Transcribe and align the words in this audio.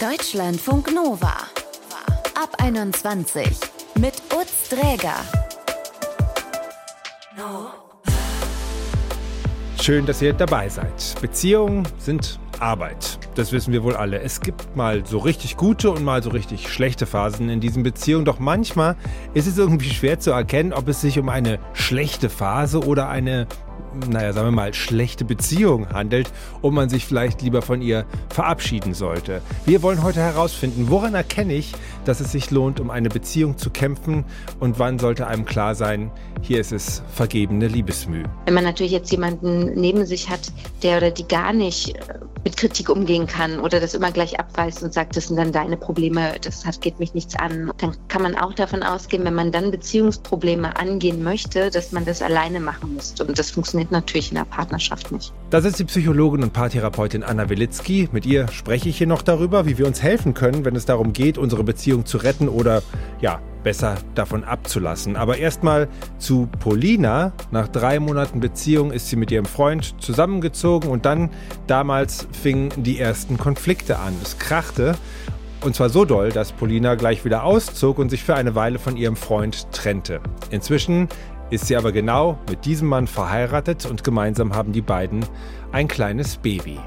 Deutschlandfunk 0.00 0.94
Nova. 0.94 1.34
Ab 2.40 2.54
21 2.58 3.48
mit 3.98 4.12
Utz 4.32 4.68
Dräger. 4.68 5.16
Schön, 9.80 10.06
dass 10.06 10.22
ihr 10.22 10.34
dabei 10.34 10.68
seid. 10.68 11.20
Beziehungen 11.20 11.82
sind 11.98 12.38
Arbeit. 12.60 13.18
Das 13.34 13.50
wissen 13.50 13.72
wir 13.72 13.82
wohl 13.82 13.96
alle. 13.96 14.20
Es 14.20 14.40
gibt 14.40 14.76
mal 14.76 15.04
so 15.04 15.18
richtig 15.18 15.56
gute 15.56 15.90
und 15.90 16.04
mal 16.04 16.22
so 16.22 16.30
richtig 16.30 16.72
schlechte 16.72 17.04
Phasen 17.04 17.48
in 17.48 17.58
diesen 17.58 17.82
Beziehungen. 17.82 18.24
Doch 18.24 18.38
manchmal 18.38 18.94
ist 19.34 19.48
es 19.48 19.58
irgendwie 19.58 19.90
schwer 19.90 20.20
zu 20.20 20.30
erkennen, 20.30 20.72
ob 20.72 20.86
es 20.86 21.00
sich 21.00 21.18
um 21.18 21.28
eine 21.28 21.58
schlechte 21.72 22.30
Phase 22.30 22.84
oder 22.84 23.08
eine 23.08 23.48
naja, 24.08 24.32
sagen 24.32 24.48
wir 24.48 24.52
mal, 24.52 24.74
schlechte 24.74 25.24
Beziehung 25.24 25.88
handelt 25.90 26.30
und 26.62 26.74
man 26.74 26.88
sich 26.88 27.04
vielleicht 27.06 27.42
lieber 27.42 27.62
von 27.62 27.82
ihr 27.82 28.04
verabschieden 28.28 28.94
sollte. 28.94 29.42
Wir 29.66 29.82
wollen 29.82 30.02
heute 30.02 30.20
herausfinden, 30.20 30.86
woran 30.88 31.14
erkenne 31.14 31.54
ich, 31.54 31.72
dass 32.04 32.20
es 32.20 32.32
sich 32.32 32.50
lohnt, 32.50 32.80
um 32.80 32.90
eine 32.90 33.08
Beziehung 33.08 33.58
zu 33.58 33.70
kämpfen 33.70 34.24
und 34.60 34.78
wann 34.78 34.98
sollte 34.98 35.26
einem 35.26 35.44
klar 35.44 35.74
sein, 35.74 36.10
hier 36.42 36.60
ist 36.60 36.72
es 36.72 37.02
vergebene 37.12 37.68
Liebesmüh. 37.68 38.24
Wenn 38.46 38.54
man 38.54 38.64
natürlich 38.64 38.92
jetzt 38.92 39.10
jemanden 39.10 39.74
neben 39.78 40.06
sich 40.06 40.28
hat, 40.30 40.52
der 40.82 40.98
oder 40.98 41.10
die 41.10 41.26
gar 41.26 41.52
nicht 41.52 41.96
äh, 41.96 42.18
mit 42.44 42.56
Kritik 42.56 42.88
umgehen 42.88 43.26
kann 43.26 43.60
oder 43.60 43.80
das 43.80 43.94
immer 43.94 44.12
gleich 44.12 44.38
abweist 44.38 44.82
und 44.82 44.92
sagt, 44.94 45.16
das 45.16 45.28
sind 45.28 45.36
dann 45.36 45.52
deine 45.52 45.76
Probleme, 45.76 46.34
das 46.40 46.64
hat, 46.64 46.80
geht 46.80 46.98
mich 46.98 47.14
nichts 47.14 47.36
an, 47.36 47.72
dann 47.78 47.96
kann 48.08 48.22
man 48.22 48.36
auch 48.36 48.54
davon 48.54 48.82
ausgehen, 48.82 49.24
wenn 49.24 49.34
man 49.34 49.52
dann 49.52 49.70
Beziehungsprobleme 49.70 50.76
angehen 50.76 51.22
möchte, 51.22 51.70
dass 51.70 51.92
man 51.92 52.04
das 52.04 52.22
alleine 52.22 52.60
machen 52.60 52.94
muss. 52.94 53.14
Und 53.20 53.38
das 53.38 53.50
funktioniert 53.50 53.77
natürlich 53.90 54.30
in 54.30 54.36
der 54.36 54.44
Partnerschaft 54.44 55.12
nicht. 55.12 55.32
Das 55.50 55.64
ist 55.64 55.78
die 55.78 55.84
Psychologin 55.84 56.42
und 56.42 56.52
Paartherapeutin 56.52 57.22
Anna 57.22 57.48
Wilitzki. 57.48 58.08
Mit 58.12 58.26
ihr 58.26 58.48
spreche 58.48 58.88
ich 58.88 58.98
hier 58.98 59.06
noch 59.06 59.22
darüber, 59.22 59.66
wie 59.66 59.78
wir 59.78 59.86
uns 59.86 60.02
helfen 60.02 60.34
können, 60.34 60.64
wenn 60.64 60.76
es 60.76 60.86
darum 60.86 61.12
geht, 61.12 61.38
unsere 61.38 61.64
Beziehung 61.64 62.06
zu 62.06 62.18
retten 62.18 62.48
oder 62.48 62.82
ja, 63.20 63.40
besser 63.62 63.96
davon 64.14 64.44
abzulassen. 64.44 65.16
Aber 65.16 65.38
erstmal 65.38 65.88
zu 66.18 66.48
Polina. 66.60 67.32
Nach 67.50 67.68
drei 67.68 68.00
Monaten 68.00 68.40
Beziehung 68.40 68.92
ist 68.92 69.08
sie 69.08 69.16
mit 69.16 69.30
ihrem 69.30 69.46
Freund 69.46 69.94
zusammengezogen 70.00 70.90
und 70.90 71.04
dann 71.04 71.30
damals 71.66 72.28
fingen 72.32 72.70
die 72.76 72.98
ersten 72.98 73.38
Konflikte 73.38 73.98
an. 73.98 74.14
Es 74.22 74.38
krachte. 74.38 74.96
Und 75.60 75.74
zwar 75.74 75.88
so 75.88 76.04
doll, 76.04 76.30
dass 76.30 76.52
Polina 76.52 76.94
gleich 76.94 77.24
wieder 77.24 77.42
auszog 77.42 77.98
und 77.98 78.10
sich 78.10 78.22
für 78.22 78.36
eine 78.36 78.54
Weile 78.54 78.78
von 78.78 78.96
ihrem 78.96 79.16
Freund 79.16 79.72
trennte. 79.72 80.20
Inzwischen 80.50 81.08
ist 81.50 81.66
sie 81.66 81.76
aber 81.76 81.92
genau 81.92 82.38
mit 82.48 82.64
diesem 82.64 82.88
Mann 82.88 83.06
verheiratet 83.06 83.86
und 83.86 84.04
gemeinsam 84.04 84.54
haben 84.54 84.72
die 84.72 84.82
beiden 84.82 85.24
ein 85.72 85.88
kleines 85.88 86.36
Baby. 86.36 86.78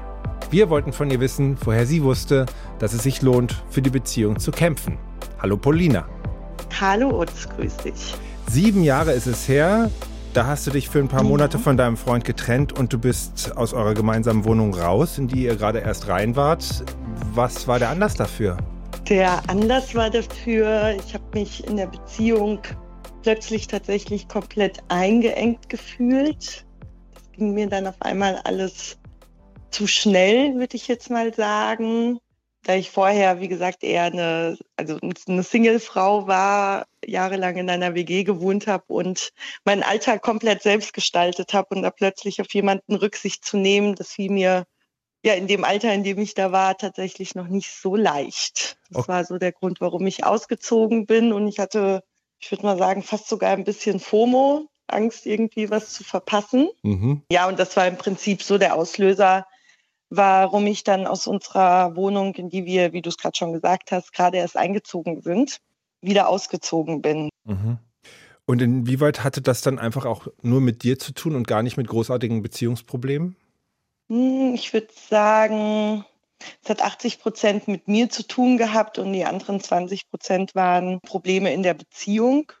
Wir 0.50 0.70
wollten 0.70 0.92
von 0.92 1.10
ihr 1.10 1.20
wissen, 1.20 1.56
woher 1.64 1.86
sie 1.86 2.02
wusste, 2.02 2.46
dass 2.78 2.92
es 2.92 3.02
sich 3.02 3.22
lohnt, 3.22 3.62
für 3.70 3.82
die 3.82 3.90
Beziehung 3.90 4.38
zu 4.38 4.50
kämpfen. 4.50 4.98
Hallo 5.40 5.56
Polina. 5.56 6.06
Hallo 6.80 7.22
Utz, 7.22 7.48
grüß 7.56 7.76
dich. 7.78 8.14
Sieben 8.48 8.84
Jahre 8.84 9.12
ist 9.12 9.26
es 9.26 9.48
her. 9.48 9.90
Da 10.34 10.46
hast 10.46 10.66
du 10.66 10.70
dich 10.70 10.88
für 10.88 10.98
ein 10.98 11.08
paar 11.08 11.22
Monate 11.22 11.58
von 11.58 11.76
deinem 11.76 11.96
Freund 11.96 12.24
getrennt 12.24 12.72
und 12.72 12.92
du 12.92 12.98
bist 12.98 13.54
aus 13.56 13.74
eurer 13.74 13.92
gemeinsamen 13.92 14.44
Wohnung 14.44 14.74
raus, 14.74 15.18
in 15.18 15.28
die 15.28 15.44
ihr 15.44 15.56
gerade 15.56 15.80
erst 15.80 16.08
rein 16.08 16.36
wart. 16.36 16.84
Was 17.34 17.68
war 17.68 17.78
der 17.78 17.90
Anlass 17.90 18.14
dafür? 18.14 18.56
Der 19.08 19.42
Anlass 19.48 19.94
war 19.94 20.08
dafür, 20.08 20.94
ich 20.96 21.12
habe 21.12 21.24
mich 21.34 21.66
in 21.66 21.76
der 21.76 21.86
Beziehung 21.86 22.60
plötzlich 23.22 23.66
tatsächlich 23.66 24.28
komplett 24.28 24.78
eingeengt 24.88 25.68
gefühlt. 25.68 26.66
Das 27.14 27.32
ging 27.32 27.54
mir 27.54 27.68
dann 27.68 27.86
auf 27.86 28.00
einmal 28.00 28.40
alles 28.44 28.98
zu 29.70 29.86
schnell, 29.86 30.54
würde 30.56 30.76
ich 30.76 30.88
jetzt 30.88 31.10
mal 31.10 31.32
sagen 31.32 32.18
da 32.64 32.74
ich 32.74 32.90
vorher, 32.90 33.40
wie 33.40 33.48
gesagt, 33.48 33.82
eher 33.82 34.04
eine, 34.04 34.56
also 34.76 34.98
eine 35.26 35.42
Single-Frau 35.42 36.26
war, 36.26 36.86
jahrelang 37.04 37.56
in 37.56 37.68
einer 37.68 37.94
WG 37.94 38.22
gewohnt 38.22 38.66
habe 38.68 38.84
und 38.86 39.32
meinen 39.64 39.82
Alltag 39.82 40.22
komplett 40.22 40.62
selbst 40.62 40.92
gestaltet 40.92 41.54
habe 41.54 41.74
und 41.74 41.82
da 41.82 41.90
plötzlich 41.90 42.40
auf 42.40 42.52
jemanden 42.54 42.94
Rücksicht 42.94 43.44
zu 43.44 43.56
nehmen, 43.56 43.96
das 43.96 44.12
fiel 44.12 44.30
mir 44.30 44.64
ja 45.24 45.34
in 45.34 45.48
dem 45.48 45.64
Alter, 45.64 45.92
in 45.92 46.04
dem 46.04 46.18
ich 46.18 46.34
da 46.34 46.52
war, 46.52 46.76
tatsächlich 46.76 47.34
noch 47.34 47.48
nicht 47.48 47.70
so 47.70 47.96
leicht. 47.96 48.78
Das 48.90 49.00
okay. 49.02 49.08
war 49.08 49.24
so 49.24 49.38
der 49.38 49.52
Grund, 49.52 49.80
warum 49.80 50.06
ich 50.06 50.24
ausgezogen 50.24 51.06
bin 51.06 51.32
und 51.32 51.48
ich 51.48 51.58
hatte, 51.58 52.04
ich 52.42 52.50
würde 52.50 52.64
mal 52.64 52.76
sagen, 52.76 53.02
fast 53.02 53.28
sogar 53.28 53.52
ein 53.52 53.64
bisschen 53.64 54.00
FOMO, 54.00 54.68
Angst 54.88 55.26
irgendwie 55.26 55.70
was 55.70 55.92
zu 55.92 56.04
verpassen. 56.04 56.68
Mhm. 56.82 57.22
Ja, 57.30 57.48
und 57.48 57.58
das 57.58 57.76
war 57.76 57.86
im 57.86 57.96
Prinzip 57.96 58.42
so 58.42 58.58
der 58.58 58.74
Auslöser, 58.74 59.46
warum 60.10 60.66
ich 60.66 60.84
dann 60.84 61.06
aus 61.06 61.26
unserer 61.26 61.94
Wohnung, 61.96 62.34
in 62.34 62.50
die 62.50 62.64
wir, 62.64 62.92
wie 62.92 63.00
du 63.00 63.08
es 63.08 63.16
gerade 63.16 63.36
schon 63.36 63.52
gesagt 63.52 63.92
hast, 63.92 64.12
gerade 64.12 64.38
erst 64.38 64.56
eingezogen 64.56 65.22
sind, 65.22 65.58
wieder 66.00 66.28
ausgezogen 66.28 67.00
bin. 67.00 67.30
Mhm. 67.44 67.78
Und 68.44 68.60
inwieweit 68.60 69.22
hatte 69.22 69.40
das 69.40 69.62
dann 69.62 69.78
einfach 69.78 70.04
auch 70.04 70.26
nur 70.42 70.60
mit 70.60 70.82
dir 70.82 70.98
zu 70.98 71.14
tun 71.14 71.36
und 71.36 71.46
gar 71.46 71.62
nicht 71.62 71.76
mit 71.76 71.86
großartigen 71.86 72.42
Beziehungsproblemen? 72.42 73.36
Hm, 74.08 74.54
ich 74.54 74.72
würde 74.74 74.88
sagen, 75.08 76.04
es 76.62 76.70
hat 76.70 76.82
80 76.82 77.20
Prozent 77.20 77.68
mit 77.68 77.88
mir 77.88 78.10
zu 78.10 78.26
tun 78.26 78.58
gehabt 78.58 78.98
und 78.98 79.12
die 79.12 79.24
anderen 79.24 79.60
20 79.60 80.08
Prozent 80.10 80.54
waren 80.54 81.00
Probleme 81.00 81.52
in 81.52 81.62
der 81.62 81.74
Beziehung. 81.74 82.52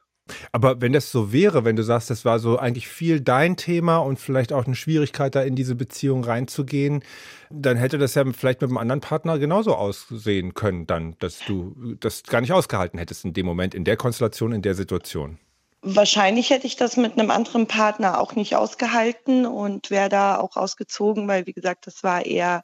Aber 0.52 0.80
wenn 0.80 0.92
das 0.92 1.10
so 1.10 1.32
wäre, 1.32 1.64
wenn 1.64 1.76
du 1.76 1.82
sagst, 1.82 2.10
das 2.10 2.24
war 2.24 2.38
so 2.38 2.58
eigentlich 2.58 2.88
viel 2.88 3.20
dein 3.20 3.56
Thema 3.56 3.98
und 3.98 4.20
vielleicht 4.20 4.52
auch 4.52 4.66
eine 4.66 4.76
Schwierigkeit, 4.76 5.34
da 5.34 5.42
in 5.42 5.56
diese 5.56 5.74
Beziehung 5.74 6.24
reinzugehen, 6.24 7.04
dann 7.50 7.76
hätte 7.76 7.98
das 7.98 8.14
ja 8.14 8.24
vielleicht 8.32 8.60
mit 8.60 8.70
einem 8.70 8.78
anderen 8.78 9.00
Partner 9.00 9.38
genauso 9.38 9.74
aussehen 9.74 10.54
können, 10.54 10.86
dann, 10.86 11.16
dass 11.18 11.40
du 11.40 11.74
das 12.00 12.22
gar 12.22 12.40
nicht 12.40 12.52
ausgehalten 12.52 12.98
hättest 12.98 13.24
in 13.24 13.32
dem 13.32 13.46
Moment, 13.46 13.74
in 13.74 13.84
der 13.84 13.96
Konstellation, 13.96 14.52
in 14.52 14.62
der 14.62 14.74
Situation. 14.74 15.38
Wahrscheinlich 15.84 16.50
hätte 16.50 16.68
ich 16.68 16.76
das 16.76 16.96
mit 16.96 17.18
einem 17.18 17.32
anderen 17.32 17.66
Partner 17.66 18.20
auch 18.20 18.36
nicht 18.36 18.54
ausgehalten 18.54 19.46
und 19.46 19.90
wäre 19.90 20.08
da 20.08 20.38
auch 20.38 20.56
ausgezogen, 20.56 21.26
weil, 21.26 21.46
wie 21.46 21.52
gesagt, 21.52 21.88
das 21.88 22.04
war 22.04 22.24
eher 22.24 22.62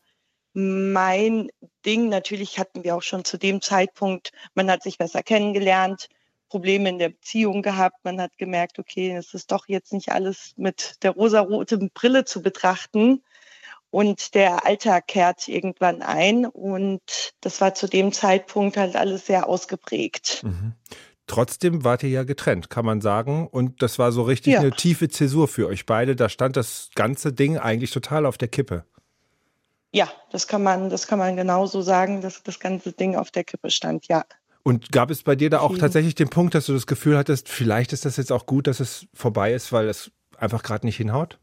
mein 0.52 1.48
Ding. 1.84 2.08
Natürlich 2.08 2.58
hatten 2.58 2.84
wir 2.84 2.96
auch 2.96 3.02
schon 3.02 3.24
zu 3.24 3.38
dem 3.38 3.60
Zeitpunkt, 3.60 4.32
man 4.54 4.70
hat 4.70 4.82
sich 4.82 4.98
besser 4.98 5.22
kennengelernt 5.22 6.08
Probleme 6.48 6.88
in 6.88 6.98
der 6.98 7.10
Beziehung 7.10 7.62
gehabt. 7.62 8.04
Man 8.04 8.20
hat 8.20 8.36
gemerkt, 8.38 8.78
okay, 8.78 9.14
es 9.14 9.34
ist 9.34 9.52
doch 9.52 9.68
jetzt 9.68 9.92
nicht 9.92 10.10
alles 10.10 10.54
mit 10.56 10.96
der 11.02 11.12
rosaroten 11.12 11.90
Brille 11.92 12.24
zu 12.24 12.42
betrachten. 12.42 13.22
Und 13.90 14.34
der 14.34 14.66
Alltag 14.66 15.06
kehrt 15.06 15.48
irgendwann 15.48 16.02
ein. 16.02 16.46
Und 16.46 17.32
das 17.40 17.60
war 17.60 17.74
zu 17.74 17.86
dem 17.86 18.12
Zeitpunkt 18.12 18.76
halt 18.76 18.96
alles 18.96 19.26
sehr 19.26 19.48
ausgeprägt. 19.48 20.42
Mhm. 20.42 20.74
Trotzdem 21.26 21.84
wart 21.84 22.02
ihr 22.02 22.08
ja 22.08 22.24
getrennt, 22.24 22.70
kann 22.70 22.86
man 22.86 23.00
sagen. 23.00 23.46
Und 23.46 23.82
das 23.82 23.98
war 23.98 24.12
so 24.12 24.22
richtig 24.22 24.54
ja. 24.54 24.60
eine 24.60 24.70
tiefe 24.70 25.08
Zäsur 25.08 25.48
für 25.48 25.66
euch 25.66 25.86
beide. 25.86 26.16
Da 26.16 26.28
stand 26.28 26.56
das 26.56 26.90
ganze 26.94 27.32
Ding 27.32 27.58
eigentlich 27.58 27.90
total 27.90 28.26
auf 28.26 28.38
der 28.38 28.48
Kippe. 28.48 28.84
Ja, 29.92 30.08
das 30.30 30.46
kann 30.46 30.62
man, 30.62 30.90
das 30.90 31.06
kann 31.06 31.18
man 31.18 31.36
genauso 31.36 31.80
sagen, 31.80 32.20
dass 32.20 32.42
das 32.42 32.60
ganze 32.60 32.92
Ding 32.92 33.16
auf 33.16 33.30
der 33.30 33.44
Kippe 33.44 33.70
stand, 33.70 34.06
ja. 34.08 34.24
Und 34.62 34.92
gab 34.92 35.10
es 35.10 35.22
bei 35.22 35.34
dir 35.34 35.48
da 35.48 35.60
auch 35.60 35.78
tatsächlich 35.78 36.14
den 36.14 36.28
Punkt, 36.28 36.54
dass 36.54 36.66
du 36.66 36.74
das 36.74 36.86
Gefühl 36.86 37.16
hattest, 37.16 37.48
vielleicht 37.48 37.92
ist 37.94 38.04
das 38.04 38.18
jetzt 38.18 38.30
auch 38.30 38.44
gut, 38.44 38.66
dass 38.66 38.80
es 38.80 39.06
vorbei 39.14 39.54
ist, 39.54 39.72
weil 39.72 39.88
es 39.88 40.10
einfach 40.36 40.62
gerade 40.62 40.84
nicht 40.84 40.96
hinhaut? 40.96 41.38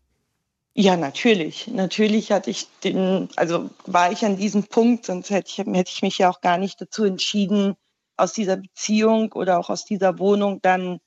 Ja, 0.75 0.97
natürlich. 0.97 1.67
Natürlich 1.67 2.31
hatte 2.31 2.51
ich 2.51 2.67
den, 2.83 3.29
also 3.35 3.69
war 3.85 4.11
ich 4.11 4.25
an 4.25 4.37
diesem 4.37 4.65
Punkt, 4.65 5.05
sonst 5.05 5.29
hätte 5.29 5.49
ich, 5.49 5.57
hätte 5.57 5.91
ich 5.91 6.01
mich 6.01 6.17
ja 6.17 6.29
auch 6.29 6.41
gar 6.41 6.57
nicht 6.57 6.79
dazu 6.81 7.05
entschieden, 7.05 7.75
aus 8.17 8.33
dieser 8.33 8.57
Beziehung 8.57 9.31
oder 9.33 9.57
auch 9.57 9.69
aus 9.69 9.85
dieser 9.85 10.19
Wohnung 10.19 10.61
dann 10.61 10.99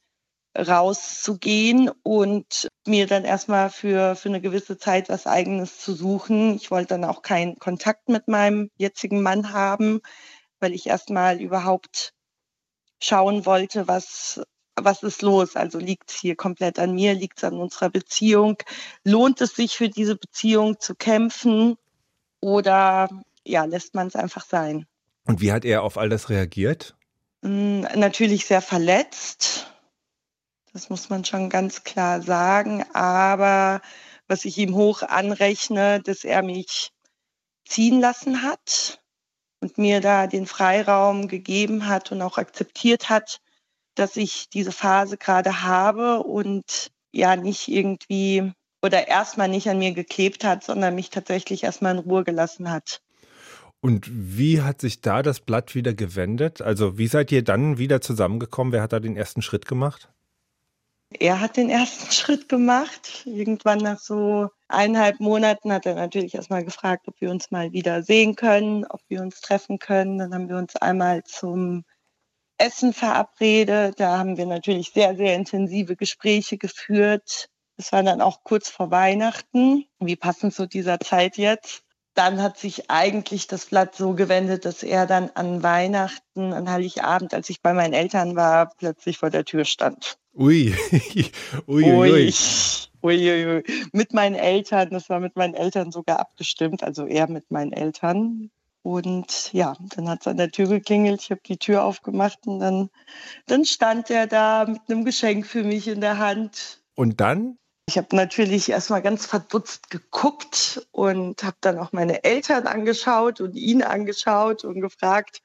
rauszugehen 0.59 1.91
und 2.03 2.69
mir 2.87 3.07
dann 3.07 3.25
erstmal 3.25 3.71
für, 3.71 4.17
für 4.17 4.29
eine 4.29 4.41
gewisse 4.41 4.77
Zeit 4.77 5.09
was 5.09 5.27
eigenes 5.27 5.79
zu 5.79 5.95
suchen. 5.95 6.57
Ich 6.57 6.71
wollte 6.71 6.89
dann 6.89 7.05
auch 7.05 7.23
keinen 7.23 7.57
Kontakt 7.57 8.09
mit 8.09 8.29
meinem 8.29 8.71
jetzigen 8.77 9.23
Mann 9.23 9.53
haben 9.53 10.01
weil 10.61 10.75
ich 10.75 10.87
erstmal 10.87 11.41
überhaupt 11.41 12.13
schauen 13.01 13.47
wollte, 13.47 13.89
was, 13.89 14.41
was 14.77 15.03
ist 15.03 15.23
los? 15.23 15.57
Also 15.57 15.79
liegt 15.79 16.11
es 16.11 16.17
hier 16.17 16.37
komplett 16.37 16.79
an 16.79 16.95
mir, 16.95 17.15
liegt 17.15 17.39
es 17.39 17.45
an 17.45 17.55
unserer 17.55 17.91
Beziehung? 17.91 18.57
Lohnt 19.05 19.41
es 19.41 19.55
sich 19.55 19.77
für 19.77 19.89
diese 19.89 20.17
Beziehung 20.17 20.81
zu 20.81 20.95
kämpfen 20.95 21.77
oder 22.41 23.09
ja, 23.45 23.65
lässt 23.65 23.95
man 23.95 24.09
es 24.09 24.17
einfach 24.17 24.45
sein? 24.45 24.87
Und 25.25 25.41
wie 25.41 25.53
hat 25.53 25.65
er 25.65 25.83
auf 25.83 25.99
all 25.99 26.09
das 26.09 26.31
reagiert? 26.31 26.97
Hm, 27.43 27.83
natürlich 27.95 28.47
sehr 28.47 28.63
verletzt. 28.63 29.73
Das 30.73 30.91
muss 30.91 31.09
man 31.09 31.25
schon 31.25 31.49
ganz 31.49 31.85
klar 31.85 32.23
sagen. 32.23 32.85
Aber 32.93 33.81
was 34.27 34.45
ich 34.45 34.59
ihm 34.59 34.75
hoch 34.75 35.03
anrechne, 35.03 36.01
dass 36.03 36.25
er 36.25 36.43
mich 36.43 36.91
ziehen 37.67 38.01
lassen 38.01 38.43
hat 38.43 39.01
und 39.61 39.79
mir 39.79 40.01
da 40.01 40.27
den 40.27 40.47
Freiraum 40.47 41.29
gegeben 41.29 41.87
hat 41.87 42.13
und 42.13 42.23
auch 42.23 42.39
akzeptiert 42.39 43.09
hat, 43.09 43.41
dass 43.95 44.17
ich 44.17 44.49
diese 44.49 44.73
Phase 44.73 45.17
gerade 45.17 45.63
habe 45.63 46.23
und 46.23 46.91
ja 47.13 47.37
nicht 47.37 47.69
irgendwie 47.69 48.53
oder 48.83 49.09
erstmal 49.09 49.49
nicht 49.49 49.69
an 49.69 49.79
mir 49.79 49.93
geklebt 49.93 50.45
hat, 50.45 50.63
sondern 50.63 50.95
mich 50.95 51.11
tatsächlich 51.11 51.65
erstmal 51.65 51.97
in 51.97 52.03
Ruhe 52.03 52.23
gelassen 52.23 52.71
hat. 52.71 53.01
Und 53.81 54.09
wie 54.11 54.63
hat 54.63 54.81
sich 54.81 55.01
da 55.01 55.23
das 55.23 55.41
Blatt 55.41 55.75
wieder 55.75 55.95
gewendet? 55.95 56.63
Also 56.63 56.99
wie 56.99 57.07
seid 57.07 57.33
ihr 57.33 57.43
dann 57.43 57.79
wieder 57.79 58.01
zusammengekommen? 58.01 58.73
Wer 58.73 58.83
hat 58.83 58.93
da 58.93 59.01
den 59.01 59.17
ersten 59.17 59.43
Schritt 59.43 59.67
gemacht? 59.67 60.11
Er 61.11 61.41
hat 61.41 61.57
den 61.57 61.71
ersten 61.71 62.11
Schritt 62.13 62.49
gemacht. 62.49 63.23
Irgendwann 63.25 63.79
nach 63.79 63.99
so 63.99 64.49
eineinhalb 64.69 65.21
Monaten 65.21 65.73
hat 65.73 65.87
er 65.87 65.95
natürlich 65.95 66.35
erstmal 66.35 66.65
gefragt, 66.65 67.09
ob 67.09 67.21
wir 67.21 67.31
uns 67.31 67.51
mal 67.51 67.73
wieder 67.73 68.03
sehen 68.03 68.37
können, 68.37 68.85
ob 68.85 69.01
wir 69.09 69.23
uns 69.23 69.41
treffen 69.41 69.79
können. 69.79 70.19
Dann 70.19 70.35
haben 70.35 70.49
wir 70.49 70.57
uns 70.57 70.77
einmal 70.77 71.23
zum 71.25 71.85
Essen 72.59 72.93
verabredet. 72.93 74.01
Da 74.01 74.19
haben 74.19 74.37
wir 74.37 74.47
natürlich 74.47 74.91
sehr, 74.93 75.17
sehr 75.17 75.35
intensive 75.35 75.97
Gespräche 75.97 76.59
geführt. 76.59 77.49
Es 77.77 77.93
war 77.93 78.03
dann 78.03 78.21
auch 78.21 78.43
kurz 78.43 78.69
vor 78.69 78.91
Weihnachten. 78.91 79.87
Wie 80.01 80.17
passend 80.17 80.55
zu 80.55 80.67
dieser 80.67 81.01
Zeit 81.01 81.37
jetzt 81.39 81.85
dann 82.19 82.43
hat 82.43 82.59
sich 82.59 82.91
eigentlich 82.91 83.47
das 83.47 83.67
Blatt 83.67 83.95
so 83.95 84.13
gewendet, 84.13 84.65
dass 84.65 84.83
er 84.83 85.07
dann 85.07 85.31
an 85.35 85.63
Weihnachten, 85.63 86.53
an 86.53 86.69
Heiligabend, 86.69 87.33
als 87.33 87.49
ich 87.49 87.63
bei 87.63 87.73
meinen 87.73 87.95
Eltern 87.95 88.35
war, 88.35 88.75
plötzlich 88.77 89.19
vor 89.19 89.31
der 89.31 89.45
Tür 89.45 89.65
stand. 89.65 90.19
Ui, 90.35 90.75
ui, 91.69 91.85
ui, 91.85 92.11
ui. 92.11 92.35
Ui, 93.01 93.31
ui, 93.31 93.47
ui. 93.47 93.63
Mit 93.93 94.13
meinen 94.13 94.35
Eltern, 94.35 94.91
das 94.91 95.09
war 95.09 95.21
mit 95.21 95.37
meinen 95.37 95.55
Eltern 95.55 95.93
sogar 95.93 96.19
abgestimmt, 96.19 96.83
also 96.83 97.07
er 97.07 97.31
mit 97.31 97.53
meinen 97.53 97.73
Eltern. 97.73 98.51
Und 98.83 99.53
ja, 99.53 99.77
dann 99.95 100.09
hat 100.09 100.23
es 100.23 100.27
an 100.27 100.39
der 100.39 100.51
Tür 100.51 100.67
geklingelt, 100.67 101.21
ich 101.23 101.31
habe 101.31 101.43
die 101.47 101.59
Tür 101.59 101.85
aufgemacht 101.85 102.41
und 102.47 102.59
dann, 102.59 102.91
dann 103.47 103.65
stand 103.65 104.11
er 104.11 104.27
da 104.27 104.67
mit 104.67 104.81
einem 104.89 105.05
Geschenk 105.05 105.47
für 105.47 105.63
mich 105.63 105.87
in 105.87 106.01
der 106.01 106.19
Hand. 106.19 106.83
Und 106.97 107.21
dann? 107.21 107.59
Ich 107.89 107.97
habe 107.97 108.15
natürlich 108.15 108.69
erstmal 108.69 109.01
ganz 109.01 109.25
verdutzt 109.25 109.89
geguckt 109.89 110.87
und 110.93 111.43
habe 111.43 111.57
dann 111.63 111.79
auch 111.79 111.91
meine 111.93 112.23
Eltern 112.23 112.67
angeschaut 112.67 113.41
und 113.41 113.57
ihn 113.57 113.83
angeschaut 113.83 114.63
und 114.63 114.83
gefragt, 114.83 115.41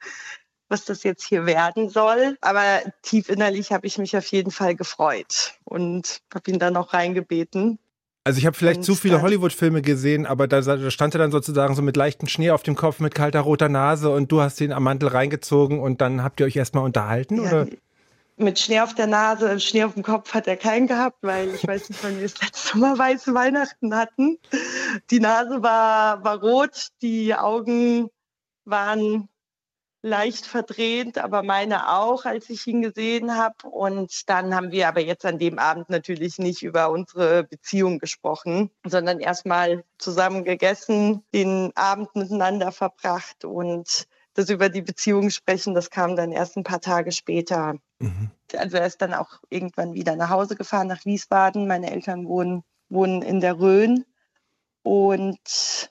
was 0.68 0.84
das 0.84 1.04
jetzt 1.04 1.26
hier 1.26 1.46
werden 1.46 1.88
soll. 1.88 2.36
Aber 2.42 2.82
tief 3.00 3.30
innerlich 3.30 3.72
habe 3.72 3.86
ich 3.86 3.96
mich 3.96 4.14
auf 4.14 4.26
jeden 4.26 4.50
Fall 4.50 4.74
gefreut 4.74 5.54
und 5.64 6.20
habe 6.34 6.50
ihn 6.50 6.58
dann 6.58 6.76
auch 6.76 6.92
reingebeten. 6.92 7.78
Also 8.24 8.38
ich 8.38 8.44
habe 8.44 8.54
vielleicht 8.54 8.80
und 8.80 8.84
zu 8.84 8.94
viele 8.94 9.22
Hollywood-Filme 9.22 9.80
gesehen, 9.80 10.26
aber 10.26 10.46
da, 10.46 10.90
stand 10.90 11.14
er 11.14 11.20
dann 11.20 11.30
sozusagen 11.30 11.74
so 11.74 11.80
mit 11.80 11.96
leichtem 11.96 12.28
Schnee 12.28 12.50
auf 12.50 12.62
dem 12.62 12.74
Kopf, 12.74 13.00
mit 13.00 13.14
kalter 13.14 13.40
roter 13.40 13.70
Nase 13.70 14.10
und 14.10 14.30
du 14.30 14.42
hast 14.42 14.60
ihn 14.60 14.72
am 14.72 14.82
Mantel 14.82 15.08
reingezogen 15.08 15.80
und 15.80 16.02
dann 16.02 16.22
habt 16.22 16.40
ihr 16.40 16.46
euch 16.46 16.56
erstmal 16.56 16.84
unterhalten, 16.84 17.36
ja, 17.36 17.48
oder? 17.48 17.66
Mit 18.36 18.58
Schnee 18.58 18.80
auf 18.80 18.94
der 18.94 19.06
Nase, 19.06 19.60
Schnee 19.60 19.84
auf 19.84 19.94
dem 19.94 20.02
Kopf 20.02 20.34
hat 20.34 20.46
er 20.46 20.56
keinen 20.56 20.86
gehabt, 20.86 21.18
weil 21.22 21.54
ich 21.54 21.66
weiß 21.66 21.88
nicht, 21.88 22.02
wann 22.02 22.16
wir 22.16 22.22
das 22.22 22.40
letzte 22.40 22.78
Mal 22.78 22.98
weiße 22.98 23.34
Weihnachten 23.34 23.94
hatten. 23.94 24.38
Die 25.10 25.20
Nase 25.20 25.62
war, 25.62 26.24
war 26.24 26.40
rot, 26.40 26.88
die 27.02 27.34
Augen 27.34 28.10
waren 28.64 29.28
leicht 30.04 30.44
verdreht, 30.44 31.16
aber 31.16 31.42
meine 31.42 31.90
auch, 31.90 32.26
als 32.26 32.50
ich 32.50 32.66
ihn 32.66 32.82
gesehen 32.82 33.36
habe. 33.36 33.68
Und 33.68 34.28
dann 34.28 34.54
haben 34.54 34.70
wir 34.70 34.86
aber 34.86 35.00
jetzt 35.00 35.24
an 35.24 35.38
dem 35.38 35.58
Abend 35.58 35.88
natürlich 35.88 36.38
nicht 36.38 36.62
über 36.62 36.90
unsere 36.90 37.44
Beziehung 37.44 37.98
gesprochen, 37.98 38.70
sondern 38.84 39.20
erstmal 39.20 39.82
zusammen 39.96 40.44
gegessen, 40.44 41.24
den 41.32 41.72
Abend 41.74 42.14
miteinander 42.16 42.70
verbracht 42.70 43.46
und 43.46 44.06
das 44.34 44.50
über 44.50 44.68
die 44.68 44.82
Beziehung 44.82 45.30
sprechen, 45.30 45.74
das 45.74 45.90
kam 45.90 46.16
dann 46.16 46.32
erst 46.32 46.56
ein 46.56 46.64
paar 46.64 46.80
Tage 46.80 47.12
später. 47.12 47.76
Mhm. 48.00 48.30
Also 48.56 48.76
er 48.76 48.86
ist 48.86 49.00
dann 49.00 49.14
auch 49.14 49.40
irgendwann 49.48 49.94
wieder 49.94 50.16
nach 50.16 50.30
Hause 50.30 50.56
gefahren, 50.56 50.88
nach 50.88 51.04
Wiesbaden. 51.04 51.66
Meine 51.66 51.90
Eltern 51.90 52.26
wohnen, 52.26 52.64
wohnen 52.88 53.22
in 53.22 53.40
der 53.40 53.58
Rhön. 53.58 54.04
Und 54.82 55.90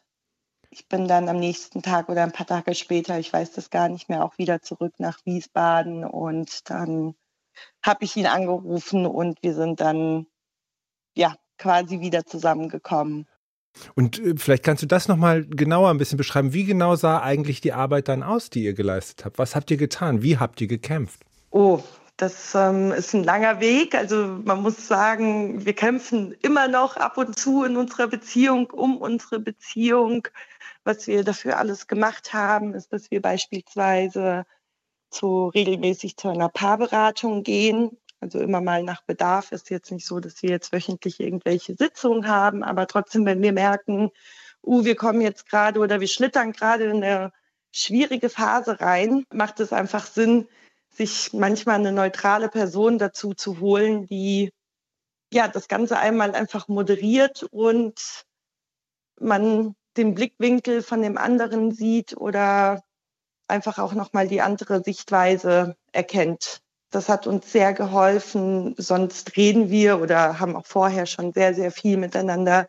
ich 0.70 0.88
bin 0.88 1.08
dann 1.08 1.30
am 1.30 1.40
nächsten 1.40 1.82
Tag 1.82 2.10
oder 2.10 2.24
ein 2.24 2.32
paar 2.32 2.46
Tage 2.46 2.76
später, 2.76 3.18
ich 3.18 3.32
weiß 3.32 3.54
das 3.54 3.70
gar 3.70 3.90
nicht 3.90 4.10
mehr, 4.10 4.24
auch 4.24 4.38
wieder 4.38 4.62
zurück 4.62 4.94
nach 4.98 5.20
Wiesbaden. 5.26 6.04
Und 6.04 6.70
dann 6.70 7.16
habe 7.82 8.06
ich 8.06 8.16
ihn 8.18 8.28
angerufen 8.28 9.06
und 9.06 9.42
wir 9.42 9.54
sind 9.54 9.80
dann 9.82 10.28
ja 11.16 11.36
quasi 11.58 12.00
wieder 12.02 12.26
zusammengekommen. 12.26 13.28
Und 13.96 14.20
äh, 14.20 14.36
vielleicht 14.38 14.64
kannst 14.64 14.84
du 14.84 14.88
das 14.88 15.08
nochmal 15.08 15.46
genauer 15.46 15.90
ein 15.90 15.98
bisschen 15.98 16.18
beschreiben. 16.18 16.54
Wie 16.54 16.66
genau 16.66 16.96
sah 16.96 17.22
eigentlich 17.22 17.62
die 17.62 17.74
Arbeit 17.74 18.08
dann 18.08 18.24
aus, 18.24 18.50
die 18.50 18.64
ihr 18.64 18.74
geleistet 18.74 19.26
habt? 19.26 19.38
Was 19.38 19.56
habt 19.56 19.72
ihr 19.72 19.78
getan? 19.78 20.22
Wie 20.22 20.38
habt 20.38 20.62
ihr 20.62 20.68
gekämpft? 20.68 21.22
Oh, 21.52 21.84
das 22.18 22.54
ähm, 22.56 22.92
ist 22.92 23.14
ein 23.14 23.24
langer 23.24 23.60
Weg. 23.60 23.96
Also 23.96 24.40
man 24.44 24.62
muss 24.62 24.88
sagen, 24.88 25.66
wir 25.66 25.74
kämpfen 25.74 26.36
immer 26.42 26.68
noch 26.68 26.98
ab 26.98 27.18
und 27.18 27.38
zu 27.38 27.64
in 27.64 27.76
unserer 27.78 28.08
Beziehung 28.08 28.70
um 28.70 28.98
unsere 28.98 29.40
Beziehung. 29.40 30.28
Was 30.84 31.08
wir 31.08 31.24
dafür 31.24 31.58
alles 31.58 31.88
gemacht 31.88 32.34
haben, 32.34 32.74
ist, 32.74 32.92
dass 32.94 33.10
wir 33.10 33.22
beispielsweise 33.22 34.46
zu 35.10 35.48
regelmäßig 35.48 36.18
zu 36.18 36.30
einer 36.30 36.50
Paarberatung 36.50 37.44
gehen. 37.44 37.98
Also 38.24 38.40
immer 38.40 38.62
mal 38.62 38.84
nach 38.84 39.02
Bedarf. 39.02 39.52
Ist 39.52 39.70
jetzt 39.70 39.92
nicht 39.92 40.08
so, 40.08 40.22
dass 40.22 40.42
wir 40.42 40.50
jetzt 40.50 40.72
wöchentlich 40.72 41.20
irgendwelche 41.20 41.76
Sitzungen 41.76 42.26
haben, 42.26 42.64
aber 42.64 42.88
trotzdem, 42.88 43.26
wenn 43.26 43.42
wir 43.42 43.52
merken, 43.52 44.12
uh, 44.66 44.86
wir 44.86 44.96
kommen 44.96 45.20
jetzt 45.20 45.50
gerade 45.50 45.82
oder 45.82 46.00
wir 46.00 46.08
schlittern 46.08 46.54
gerade 46.54 46.86
in 46.86 47.04
eine 47.04 47.34
schwierige 47.74 48.30
Phase 48.30 48.80
rein, 48.80 49.26
macht 49.34 49.60
es 49.60 49.74
einfach 49.74 50.06
Sinn, 50.06 50.48
sich 50.90 51.34
manchmal 51.34 51.76
eine 51.76 51.92
neutrale 51.92 52.48
Person 52.48 52.98
dazu 52.98 53.34
zu 53.34 53.60
holen, 53.60 54.06
die 54.06 54.54
ja 55.34 55.50
das 55.50 55.68
Ganze 55.68 55.98
einmal 55.98 56.34
einfach 56.34 56.70
moderiert 56.70 57.44
und 57.52 58.24
man 59.20 59.76
den 59.98 60.16
Blickwinkel 60.16 60.82
von 60.82 61.02
dem 61.02 61.18
anderen 61.18 61.74
sieht 61.74 62.16
oder 62.16 62.84
einfach 63.50 63.80
auch 63.80 63.94
nochmal 63.94 64.30
die 64.30 64.42
andere 64.42 64.82
Sichtweise 64.82 65.76
erkennt 65.92 66.63
das 66.94 67.10
hat 67.10 67.28
uns 67.28 67.52
sehr 67.52 67.74
geholfen. 67.74 68.76
Sonst 68.78 69.36
reden 69.36 69.70
wir 69.70 70.00
oder 70.00 70.40
haben 70.40 70.56
auch 70.56 70.66
vorher 70.66 71.06
schon 71.06 71.34
sehr, 71.34 71.54
sehr 71.54 71.72
viel 71.72 71.98
miteinander 71.98 72.68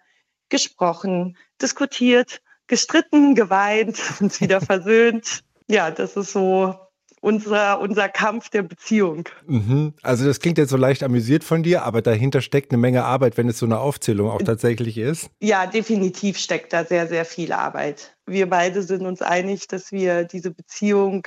gesprochen, 0.49 1.37
diskutiert, 1.61 2.41
gestritten, 2.67 3.35
geweint, 3.35 4.01
uns 4.21 4.41
wieder 4.41 4.61
versöhnt. 4.63 5.41
Ja, 5.69 5.91
das 5.91 6.17
ist 6.17 6.33
so 6.33 6.75
unser, 7.21 7.81
unser 7.81 8.11
Kampf 8.11 8.51
der 8.51 8.63
Beziehung. 8.63 9.29
Mhm. 9.47 9.95
Also 10.03 10.27
das 10.27 10.41
klingt 10.41 10.59
jetzt 10.59 10.69
so 10.69 10.77
leicht 10.77 11.03
amüsiert 11.03 11.43
von 11.43 11.63
dir, 11.63 11.83
aber 11.83 12.03
dahinter 12.03 12.43
steckt 12.43 12.71
eine 12.71 12.79
Menge 12.79 13.05
Arbeit, 13.05 13.39
wenn 13.39 13.49
es 13.49 13.59
so 13.59 13.65
eine 13.65 13.79
Aufzählung 13.79 14.31
auch 14.31 14.43
tatsächlich 14.43 14.99
ist. 14.99 15.31
Ja, 15.41 15.67
definitiv 15.67 16.37
steckt 16.37 16.75
da 16.75 16.85
sehr, 16.85 17.07
sehr 17.09 17.25
viel 17.25 17.53
Arbeit. 17.53 18.15
Wir 18.27 18.49
beide 18.49 18.83
sind 18.83 19.07
uns 19.07 19.23
einig, 19.23 19.69
dass 19.69 19.91
wir 19.91 20.25
diese 20.25 20.51
Beziehung 20.51 21.27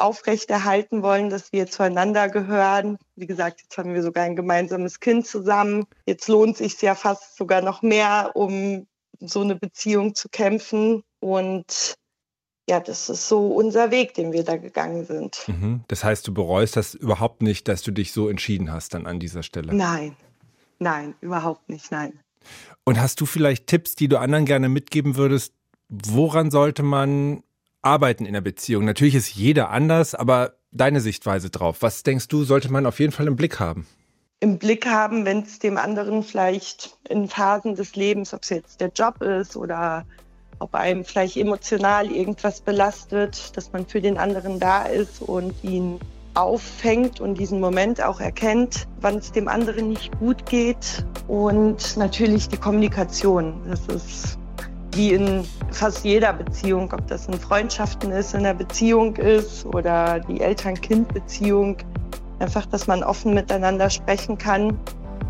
aufrechterhalten 0.00 1.02
wollen, 1.02 1.30
dass 1.30 1.52
wir 1.52 1.66
zueinander 1.68 2.28
gehören. 2.28 2.98
Wie 3.16 3.26
gesagt, 3.26 3.62
jetzt 3.62 3.76
haben 3.78 3.94
wir 3.94 4.02
sogar 4.02 4.24
ein 4.24 4.36
gemeinsames 4.36 5.00
Kind 5.00 5.26
zusammen. 5.26 5.84
Jetzt 6.06 6.28
lohnt 6.28 6.60
es 6.60 6.72
sich 6.72 6.82
ja 6.82 6.94
fast 6.94 7.36
sogar 7.36 7.62
noch 7.62 7.82
mehr, 7.82 8.32
um 8.34 8.86
so 9.20 9.42
eine 9.42 9.56
Beziehung 9.56 10.14
zu 10.14 10.28
kämpfen. 10.28 11.02
Und 11.20 11.94
ja, 12.68 12.80
das 12.80 13.08
ist 13.08 13.28
so 13.28 13.48
unser 13.48 13.90
Weg, 13.90 14.14
den 14.14 14.32
wir 14.32 14.44
da 14.44 14.56
gegangen 14.56 15.04
sind. 15.04 15.44
Mhm. 15.48 15.80
Das 15.88 16.04
heißt, 16.04 16.26
du 16.26 16.32
bereust 16.32 16.76
das 16.76 16.94
überhaupt 16.94 17.42
nicht, 17.42 17.68
dass 17.68 17.82
du 17.82 17.90
dich 17.90 18.12
so 18.12 18.28
entschieden 18.28 18.72
hast 18.72 18.94
dann 18.94 19.06
an 19.06 19.18
dieser 19.18 19.42
Stelle? 19.42 19.74
Nein, 19.74 20.16
nein, 20.78 21.14
überhaupt 21.20 21.68
nicht, 21.68 21.90
nein. 21.90 22.20
Und 22.84 23.00
hast 23.00 23.20
du 23.20 23.26
vielleicht 23.26 23.66
Tipps, 23.66 23.94
die 23.94 24.08
du 24.08 24.18
anderen 24.18 24.46
gerne 24.46 24.68
mitgeben 24.68 25.16
würdest? 25.16 25.52
Woran 25.88 26.50
sollte 26.50 26.82
man 26.82 27.42
arbeiten 27.82 28.26
in 28.26 28.32
der 28.32 28.40
Beziehung? 28.40 28.84
Natürlich 28.84 29.14
ist 29.14 29.34
jeder 29.34 29.70
anders, 29.70 30.14
aber 30.14 30.54
deine 30.72 31.00
Sichtweise 31.00 31.50
drauf. 31.50 31.78
Was 31.80 32.02
denkst 32.02 32.28
du, 32.28 32.44
sollte 32.44 32.70
man 32.72 32.86
auf 32.86 33.00
jeden 33.00 33.12
Fall 33.12 33.26
im 33.26 33.36
Blick 33.36 33.60
haben? 33.60 33.86
Im 34.40 34.58
Blick 34.58 34.86
haben, 34.86 35.26
wenn 35.26 35.40
es 35.42 35.58
dem 35.58 35.76
anderen 35.76 36.22
vielleicht 36.22 36.96
in 37.08 37.28
Phasen 37.28 37.74
des 37.74 37.94
Lebens, 37.94 38.32
ob 38.32 38.42
es 38.42 38.50
jetzt 38.50 38.80
der 38.80 38.88
Job 38.88 39.20
ist 39.22 39.56
oder 39.56 40.06
ob 40.60 40.74
einem 40.74 41.04
vielleicht 41.04 41.36
emotional 41.36 42.10
irgendwas 42.10 42.60
belastet, 42.60 43.56
dass 43.56 43.72
man 43.72 43.86
für 43.86 44.00
den 44.00 44.18
anderen 44.18 44.60
da 44.60 44.84
ist 44.84 45.22
und 45.22 45.52
ihn 45.62 45.98
auffängt 46.34 47.20
und 47.20 47.38
diesen 47.38 47.60
Moment 47.60 48.02
auch 48.02 48.20
erkennt, 48.20 48.86
wann 49.00 49.16
es 49.16 49.32
dem 49.32 49.48
anderen 49.48 49.88
nicht 49.88 50.16
gut 50.18 50.46
geht. 50.46 51.04
Und 51.28 51.96
natürlich 51.96 52.48
die 52.48 52.56
Kommunikation. 52.56 53.60
Das 53.68 53.80
ist 53.88 54.38
wie 54.94 55.12
in 55.12 55.44
fast 55.70 56.04
jeder 56.04 56.32
Beziehung, 56.32 56.92
ob 56.92 57.06
das 57.06 57.26
in 57.26 57.34
Freundschaften 57.34 58.10
ist, 58.12 58.34
in 58.34 58.42
der 58.42 58.54
Beziehung 58.54 59.16
ist 59.16 59.64
oder 59.66 60.20
die 60.20 60.40
Eltern-Kind-Beziehung. 60.40 61.76
Einfach, 62.38 62.66
dass 62.66 62.86
man 62.86 63.02
offen 63.02 63.34
miteinander 63.34 63.90
sprechen 63.90 64.38
kann, 64.38 64.78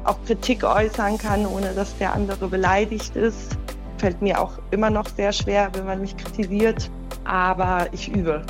auch 0.04 0.16
Kritik 0.26 0.64
äußern 0.64 1.18
kann, 1.18 1.44
ohne 1.46 1.72
dass 1.74 1.96
der 1.98 2.12
andere 2.14 2.48
beleidigt 2.48 3.16
ist. 3.16 3.56
Fällt 3.98 4.22
mir 4.22 4.40
auch 4.40 4.52
immer 4.70 4.88
noch 4.88 5.06
sehr 5.08 5.32
schwer, 5.32 5.70
wenn 5.74 5.84
man 5.84 6.00
mich 6.00 6.16
kritisiert, 6.16 6.90
aber 7.24 7.86
ich 7.92 8.08
übe. 8.08 8.42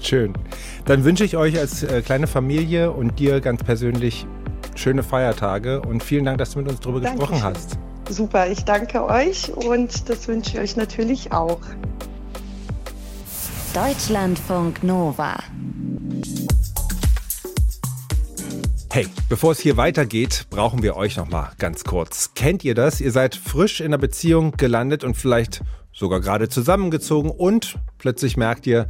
Schön. 0.00 0.34
Dann 0.84 1.04
wünsche 1.04 1.24
ich 1.24 1.36
euch 1.36 1.58
als 1.58 1.82
äh, 1.82 2.02
kleine 2.02 2.26
Familie 2.26 2.92
und 2.92 3.18
dir 3.18 3.40
ganz 3.40 3.64
persönlich 3.64 4.26
schöne 4.76 5.02
Feiertage 5.02 5.80
und 5.82 6.02
vielen 6.02 6.24
Dank, 6.24 6.38
dass 6.38 6.52
du 6.52 6.60
mit 6.60 6.68
uns 6.68 6.80
darüber 6.80 7.00
Dankeschön. 7.00 7.28
gesprochen 7.28 7.42
hast. 7.42 7.78
Super, 8.08 8.50
ich 8.50 8.64
danke 8.64 9.04
euch 9.04 9.50
und 9.54 10.08
das 10.08 10.26
wünsche 10.28 10.52
ich 10.52 10.58
euch 10.58 10.76
natürlich 10.76 11.30
auch. 11.32 11.60
Deutschlandfunk 13.74 14.82
Nova. 14.82 15.36
Hey, 18.90 19.06
bevor 19.28 19.52
es 19.52 19.60
hier 19.60 19.76
weitergeht, 19.76 20.46
brauchen 20.48 20.82
wir 20.82 20.96
euch 20.96 21.18
noch 21.18 21.28
mal 21.28 21.52
ganz 21.58 21.84
kurz. 21.84 22.32
Kennt 22.34 22.64
ihr 22.64 22.74
das? 22.74 23.02
Ihr 23.02 23.12
seid 23.12 23.36
frisch 23.36 23.80
in 23.80 23.86
einer 23.86 23.98
Beziehung 23.98 24.52
gelandet 24.56 25.04
und 25.04 25.14
vielleicht 25.14 25.60
sogar 25.92 26.20
gerade 26.20 26.48
zusammengezogen 26.48 27.30
und 27.30 27.78
plötzlich 27.98 28.38
merkt 28.38 28.66
ihr, 28.66 28.88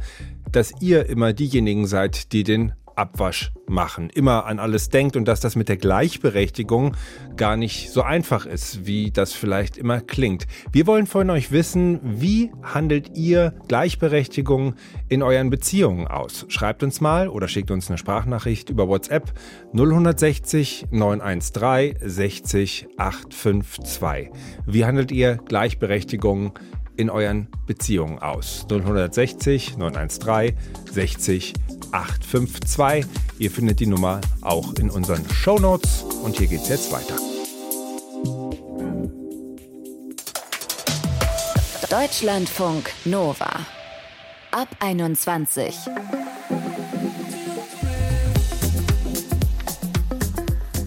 dass 0.49 0.71
ihr 0.79 1.07
immer 1.07 1.33
diejenigen 1.33 1.87
seid, 1.87 2.31
die 2.31 2.43
den 2.45 2.73
Abwasch 2.99 3.53
machen, 3.65 4.09
immer 4.09 4.45
an 4.45 4.59
alles 4.59 4.89
denkt 4.89 5.15
und 5.15 5.25
dass 5.25 5.39
das 5.39 5.55
mit 5.55 5.69
der 5.69 5.77
Gleichberechtigung 5.77 6.97
gar 7.37 7.55
nicht 7.55 7.91
so 7.91 8.01
einfach 8.01 8.45
ist, 8.45 8.85
wie 8.85 9.09
das 9.09 9.31
vielleicht 9.31 9.77
immer 9.77 10.01
klingt. 10.01 10.47
Wir 10.73 10.85
wollen 10.85 11.07
von 11.07 11.29
euch 11.29 11.53
wissen, 11.53 12.01
wie 12.03 12.51
handelt 12.61 13.15
ihr 13.15 13.53
Gleichberechtigung 13.69 14.75
in 15.07 15.23
euren 15.23 15.49
Beziehungen 15.49 16.07
aus? 16.07 16.45
Schreibt 16.49 16.83
uns 16.83 16.99
mal 16.99 17.29
oder 17.29 17.47
schickt 17.47 17.71
uns 17.71 17.87
eine 17.89 17.97
Sprachnachricht 17.97 18.69
über 18.69 18.89
WhatsApp 18.89 19.31
0160 19.71 20.87
913 20.91 21.95
60 22.01 22.87
852. 22.97 24.29
Wie 24.65 24.83
handelt 24.83 25.11
ihr 25.13 25.37
Gleichberechtigung 25.37 26.59
in 26.97 27.09
euren 27.09 27.47
Beziehungen 27.65 28.19
aus? 28.19 28.65
0160 28.69 29.77
913 29.77 30.57
60 30.91 31.53
852. 31.53 31.78
Ihr 33.39 33.49
findet 33.49 33.79
die 33.79 33.87
Nummer 33.87 34.21
auch 34.41 34.73
in 34.75 34.89
unseren 34.89 35.27
Show 35.29 35.57
Notes 35.59 36.03
und 36.23 36.37
hier 36.37 36.47
geht's 36.47 36.69
jetzt 36.69 36.91
weiter. 36.91 37.15
Deutschlandfunk 41.89 42.91
Nova. 43.05 43.49
Ab 44.51 44.67
21. 44.79 45.75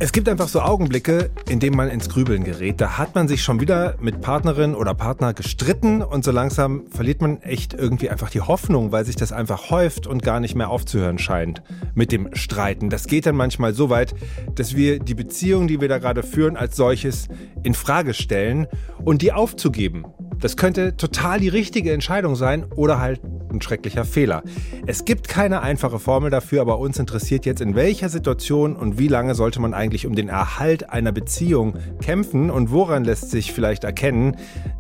Es 0.05 0.11
gibt 0.11 0.29
einfach 0.29 0.49
so 0.49 0.61
Augenblicke, 0.61 1.31
in 1.49 1.61
denen 1.61 1.77
man 1.77 1.89
ins 1.89 2.09
Grübeln 2.09 2.43
gerät. 2.43 2.81
Da 2.81 2.99
hat 2.99 3.15
man 3.15 3.29
sich 3.29 3.45
schon 3.45 3.61
wieder 3.61 3.95
mit 4.01 4.21
Partnerin 4.21 4.75
oder 4.75 4.95
Partner 4.95 5.33
gestritten 5.33 6.03
und 6.03 6.25
so 6.25 6.33
langsam 6.33 6.89
verliert 6.91 7.21
man 7.21 7.41
echt 7.43 7.73
irgendwie 7.73 8.11
einfach 8.11 8.29
die 8.29 8.41
Hoffnung, 8.41 8.91
weil 8.91 9.05
sich 9.05 9.15
das 9.15 9.31
einfach 9.31 9.71
häuft 9.71 10.09
und 10.09 10.25
gar 10.25 10.41
nicht 10.41 10.57
mehr 10.57 10.71
aufzuhören 10.71 11.21
scheint 11.21 11.63
mit 11.95 12.11
dem 12.11 12.35
Streiten. 12.35 12.91
Das 12.91 13.07
geht 13.07 13.27
dann 13.27 13.37
manchmal 13.37 13.75
so 13.75 13.91
weit, 13.91 14.13
dass 14.57 14.75
wir 14.75 14.99
die 14.99 15.15
Beziehung, 15.15 15.69
die 15.69 15.81
wir 15.81 15.87
da 15.87 15.99
gerade 15.99 16.25
führen, 16.25 16.57
als 16.57 16.75
solches 16.75 17.29
in 17.63 17.75
Frage 17.75 18.13
stellen 18.13 18.67
und 19.05 19.23
die 19.23 19.33
aufzugeben. 19.33 20.05
Das 20.43 20.57
könnte 20.57 20.97
total 20.97 21.39
die 21.39 21.49
richtige 21.49 21.93
Entscheidung 21.93 22.35
sein 22.35 22.65
oder 22.75 23.01
halt 23.01 23.21
ein 23.53 23.63
schrecklicher 23.63 24.05
Fehler. 24.05 24.43
Es 24.87 25.05
gibt 25.05 25.29
keine 25.29 25.63
einfache 25.63 26.01
Formel 26.01 26.31
dafür, 26.31 26.63
aber 26.63 26.81
uns 26.81 26.99
interessiert 26.99 27.47
jetzt, 27.47 27.61
in 27.61 27.77
welcher 27.77 28.09
Situation 28.09 28.75
und 28.75 28.99
wie 28.99 29.07
lange 29.07 29.37
sollte 29.37 29.61
man 29.61 29.73
eigentlich 29.73 30.05
um 30.05 30.17
den 30.17 30.29
Erhalt 30.29 30.91
einer 30.91 31.13
Beziehung 31.13 31.77
kämpfen 32.03 32.51
und 32.51 32.73
woran 32.73 33.05
lässt 33.05 33.31
sich 33.31 33.53
vielleicht 33.53 33.85
erkennen, 33.85 34.37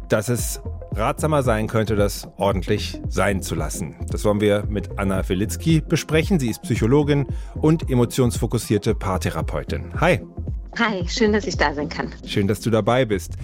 dass 0.09 0.29
es 0.29 0.61
ratsamer 0.97 1.45
sein 1.45 1.69
könnte, 1.69 1.95
das 1.95 2.29
ordentlich 2.39 3.01
sein 3.09 3.41
zu 3.41 3.55
lassen. 3.55 3.95
Das 4.11 4.25
wollen 4.25 4.41
wir 4.41 4.65
mit 4.69 4.99
Anna 4.99 5.27
Wilitzki 5.29 5.81
besprechen. 5.81 6.41
Sie 6.41 6.51
ist 6.51 6.63
Psychologin 6.63 7.27
und 7.55 7.89
emotionsfokussierte 7.89 8.97
Paartherapeutin. 8.97 10.01
Hi. 10.01 10.21
Hi, 10.79 11.07
schön, 11.07 11.33
dass 11.33 11.47
ich 11.47 11.57
da 11.57 11.73
sein 11.73 11.89
kann. 11.89 12.09
Schön, 12.27 12.49
dass 12.49 12.61
du 12.61 12.71
dabei 12.71 13.05
bist. 13.05 13.35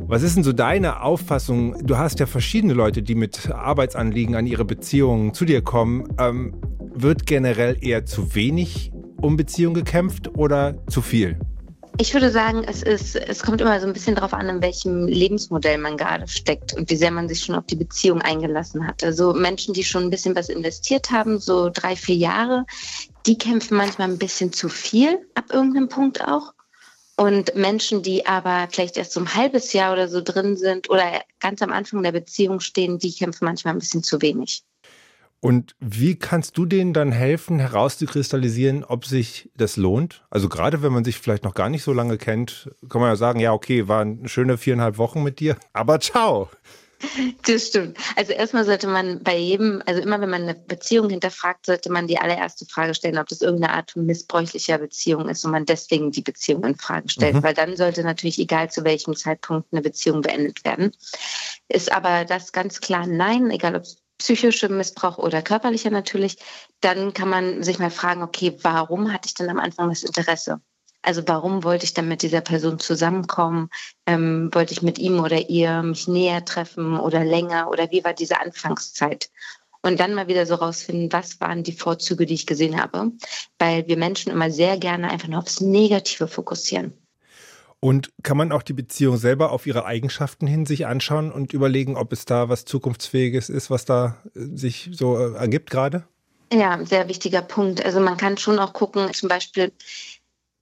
Was 0.00 0.22
ist 0.22 0.36
denn 0.36 0.44
so 0.44 0.52
deine 0.52 1.02
Auffassung? 1.02 1.84
Du 1.84 1.98
hast 1.98 2.20
ja 2.20 2.26
verschiedene 2.26 2.72
Leute, 2.72 3.02
die 3.02 3.14
mit 3.14 3.50
Arbeitsanliegen 3.50 4.36
an 4.36 4.46
ihre 4.46 4.64
Beziehungen 4.64 5.34
zu 5.34 5.44
dir 5.44 5.62
kommen. 5.62 6.04
Ähm, 6.18 6.54
wird 6.94 7.26
generell 7.26 7.76
eher 7.80 8.06
zu 8.06 8.34
wenig 8.34 8.92
um 9.20 9.36
Beziehungen 9.36 9.74
gekämpft 9.74 10.36
oder 10.36 10.76
zu 10.88 11.02
viel? 11.02 11.38
Ich 12.00 12.14
würde 12.14 12.30
sagen, 12.30 12.62
es 12.64 12.84
ist, 12.84 13.16
es 13.16 13.42
kommt 13.42 13.60
immer 13.60 13.80
so 13.80 13.86
ein 13.88 13.92
bisschen 13.92 14.14
darauf 14.14 14.32
an, 14.32 14.48
in 14.48 14.62
welchem 14.62 15.08
Lebensmodell 15.08 15.78
man 15.78 15.96
gerade 15.96 16.28
steckt 16.28 16.72
und 16.74 16.88
wie 16.90 16.96
sehr 16.96 17.10
man 17.10 17.28
sich 17.28 17.40
schon 17.40 17.56
auf 17.56 17.66
die 17.66 17.74
Beziehung 17.74 18.22
eingelassen 18.22 18.86
hat. 18.86 19.02
Also 19.02 19.32
Menschen, 19.32 19.74
die 19.74 19.82
schon 19.82 20.04
ein 20.04 20.10
bisschen 20.10 20.36
was 20.36 20.48
investiert 20.48 21.10
haben, 21.10 21.40
so 21.40 21.70
drei, 21.70 21.96
vier 21.96 22.14
Jahre, 22.14 22.66
die 23.26 23.36
kämpfen 23.36 23.76
manchmal 23.76 24.08
ein 24.08 24.18
bisschen 24.18 24.52
zu 24.52 24.68
viel 24.68 25.18
ab 25.34 25.46
irgendeinem 25.52 25.88
Punkt 25.88 26.22
auch. 26.22 26.52
Und 27.18 27.56
Menschen, 27.56 28.04
die 28.04 28.26
aber 28.26 28.68
vielleicht 28.70 28.96
erst 28.96 29.10
so 29.10 29.18
ein 29.18 29.34
halbes 29.34 29.72
Jahr 29.72 29.92
oder 29.92 30.06
so 30.06 30.20
drin 30.22 30.56
sind 30.56 30.88
oder 30.88 31.20
ganz 31.40 31.60
am 31.62 31.72
Anfang 31.72 32.04
der 32.04 32.12
Beziehung 32.12 32.60
stehen, 32.60 33.00
die 33.00 33.12
kämpfen 33.12 33.44
manchmal 33.44 33.74
ein 33.74 33.80
bisschen 33.80 34.04
zu 34.04 34.22
wenig. 34.22 34.62
Und 35.40 35.74
wie 35.80 36.14
kannst 36.14 36.56
du 36.56 36.64
denen 36.64 36.92
dann 36.92 37.10
helfen, 37.10 37.58
herauszukristallisieren, 37.58 38.84
ob 38.84 39.04
sich 39.04 39.50
das 39.56 39.76
lohnt? 39.76 40.24
Also 40.30 40.48
gerade 40.48 40.80
wenn 40.82 40.92
man 40.92 41.02
sich 41.02 41.18
vielleicht 41.18 41.42
noch 41.42 41.54
gar 41.54 41.68
nicht 41.68 41.82
so 41.82 41.92
lange 41.92 42.18
kennt, 42.18 42.70
kann 42.88 43.00
man 43.00 43.10
ja 43.10 43.16
sagen, 43.16 43.40
ja, 43.40 43.52
okay, 43.52 43.88
waren 43.88 44.28
schöne 44.28 44.56
viereinhalb 44.56 44.96
Wochen 44.96 45.24
mit 45.24 45.40
dir, 45.40 45.56
aber 45.72 45.98
ciao. 45.98 46.48
Das 47.46 47.68
stimmt. 47.68 47.96
Also 48.16 48.32
erstmal 48.32 48.64
sollte 48.64 48.88
man 48.88 49.22
bei 49.22 49.36
jedem, 49.36 49.82
also 49.86 50.00
immer 50.00 50.20
wenn 50.20 50.30
man 50.30 50.42
eine 50.42 50.54
Beziehung 50.54 51.10
hinterfragt, 51.10 51.66
sollte 51.66 51.90
man 51.90 52.06
die 52.06 52.18
allererste 52.18 52.66
Frage 52.66 52.94
stellen, 52.94 53.18
ob 53.18 53.28
das 53.28 53.40
irgendeine 53.40 53.74
Art 53.74 53.92
von 53.92 54.06
missbräuchlicher 54.06 54.78
Beziehung 54.78 55.28
ist 55.28 55.44
und 55.44 55.52
man 55.52 55.64
deswegen 55.64 56.10
die 56.10 56.22
Beziehung 56.22 56.64
in 56.64 56.76
Frage 56.76 57.08
stellt. 57.08 57.36
Mhm. 57.36 57.42
Weil 57.42 57.54
dann 57.54 57.76
sollte 57.76 58.02
natürlich 58.02 58.38
egal 58.38 58.70
zu 58.70 58.84
welchem 58.84 59.14
Zeitpunkt 59.16 59.68
eine 59.72 59.82
Beziehung 59.82 60.22
beendet 60.22 60.64
werden. 60.64 60.92
Ist 61.68 61.92
aber 61.92 62.24
das 62.24 62.52
ganz 62.52 62.80
klar 62.80 63.06
Nein, 63.06 63.50
egal 63.50 63.76
ob 63.76 63.82
es 63.82 64.02
psychischer 64.18 64.68
Missbrauch 64.68 65.18
oder 65.18 65.42
körperlicher 65.42 65.90
natürlich, 65.90 66.36
dann 66.80 67.14
kann 67.14 67.28
man 67.28 67.62
sich 67.62 67.78
mal 67.78 67.90
fragen, 67.90 68.22
okay, 68.22 68.58
warum 68.62 69.12
hatte 69.12 69.26
ich 69.26 69.34
denn 69.34 69.48
am 69.48 69.60
Anfang 69.60 69.88
das 69.88 70.02
Interesse? 70.02 70.60
Also 71.02 71.22
warum 71.26 71.64
wollte 71.64 71.84
ich 71.84 71.94
dann 71.94 72.08
mit 72.08 72.22
dieser 72.22 72.40
Person 72.40 72.78
zusammenkommen? 72.78 73.70
Ähm, 74.06 74.50
wollte 74.52 74.72
ich 74.72 74.82
mit 74.82 74.98
ihm 74.98 75.20
oder 75.20 75.48
ihr 75.48 75.82
mich 75.82 76.08
näher 76.08 76.44
treffen 76.44 76.98
oder 76.98 77.24
länger? 77.24 77.70
Oder 77.70 77.90
wie 77.90 78.04
war 78.04 78.14
diese 78.14 78.40
Anfangszeit? 78.40 79.30
Und 79.80 80.00
dann 80.00 80.14
mal 80.14 80.26
wieder 80.26 80.44
so 80.44 80.56
rausfinden, 80.56 81.12
was 81.12 81.40
waren 81.40 81.62
die 81.62 81.72
Vorzüge, 81.72 82.26
die 82.26 82.34
ich 82.34 82.46
gesehen 82.46 82.80
habe. 82.80 83.12
Weil 83.58 83.86
wir 83.86 83.96
Menschen 83.96 84.32
immer 84.32 84.50
sehr 84.50 84.76
gerne 84.76 85.10
einfach 85.10 85.28
nur 85.28 85.38
aufs 85.38 85.60
Negative 85.60 86.26
fokussieren. 86.26 86.92
Und 87.80 88.10
kann 88.24 88.36
man 88.36 88.50
auch 88.50 88.62
die 88.62 88.72
Beziehung 88.72 89.18
selber 89.18 89.52
auf 89.52 89.66
ihre 89.66 89.84
Eigenschaften 89.84 90.48
hin 90.48 90.66
sich 90.66 90.86
anschauen 90.86 91.30
und 91.30 91.52
überlegen, 91.52 91.96
ob 91.96 92.12
es 92.12 92.24
da 92.24 92.48
was 92.48 92.64
Zukunftsfähiges 92.64 93.48
ist, 93.48 93.70
was 93.70 93.84
da 93.84 94.16
äh, 94.34 94.56
sich 94.56 94.90
so 94.92 95.16
äh, 95.16 95.34
ergibt 95.34 95.70
gerade? 95.70 96.04
Ja, 96.52 96.84
sehr 96.84 97.08
wichtiger 97.08 97.42
Punkt. 97.42 97.84
Also 97.84 98.00
man 98.00 98.16
kann 98.16 98.36
schon 98.36 98.58
auch 98.58 98.72
gucken, 98.72 99.12
zum 99.12 99.28
Beispiel, 99.28 99.70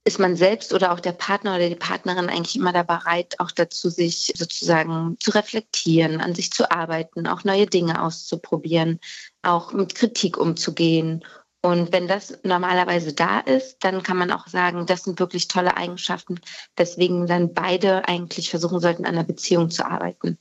ist 0.07 0.19
man 0.19 0.37
selbst 0.37 0.73
oder 0.73 0.93
auch 0.93 1.01
der 1.01 1.11
Partner 1.11 1.55
oder 1.57 1.67
die 1.67 1.75
Partnerin 1.75 2.29
eigentlich 2.29 2.55
immer 2.55 2.71
da 2.71 2.83
bereit, 2.83 3.35
auch 3.39 3.51
dazu, 3.51 3.89
sich 3.89 4.31
sozusagen 4.37 5.17
zu 5.19 5.31
reflektieren, 5.31 6.21
an 6.21 6.33
sich 6.33 6.51
zu 6.51 6.71
arbeiten, 6.71 7.27
auch 7.27 7.43
neue 7.43 7.65
Dinge 7.67 8.01
auszuprobieren, 8.01 9.01
auch 9.41 9.73
mit 9.73 9.95
Kritik 9.95 10.37
umzugehen. 10.37 11.25
Und 11.61 11.91
wenn 11.91 12.07
das 12.07 12.39
normalerweise 12.43 13.13
da 13.13 13.39
ist, 13.41 13.83
dann 13.83 14.01
kann 14.01 14.15
man 14.15 14.31
auch 14.31 14.47
sagen, 14.47 14.85
das 14.85 15.03
sind 15.03 15.19
wirklich 15.19 15.49
tolle 15.49 15.75
Eigenschaften, 15.75 16.39
weswegen 16.77 17.27
dann 17.27 17.53
beide 17.53 18.07
eigentlich 18.07 18.49
versuchen 18.49 18.79
sollten, 18.79 19.05
an 19.05 19.15
einer 19.15 19.25
Beziehung 19.25 19.69
zu 19.69 19.85
arbeiten. 19.85 20.37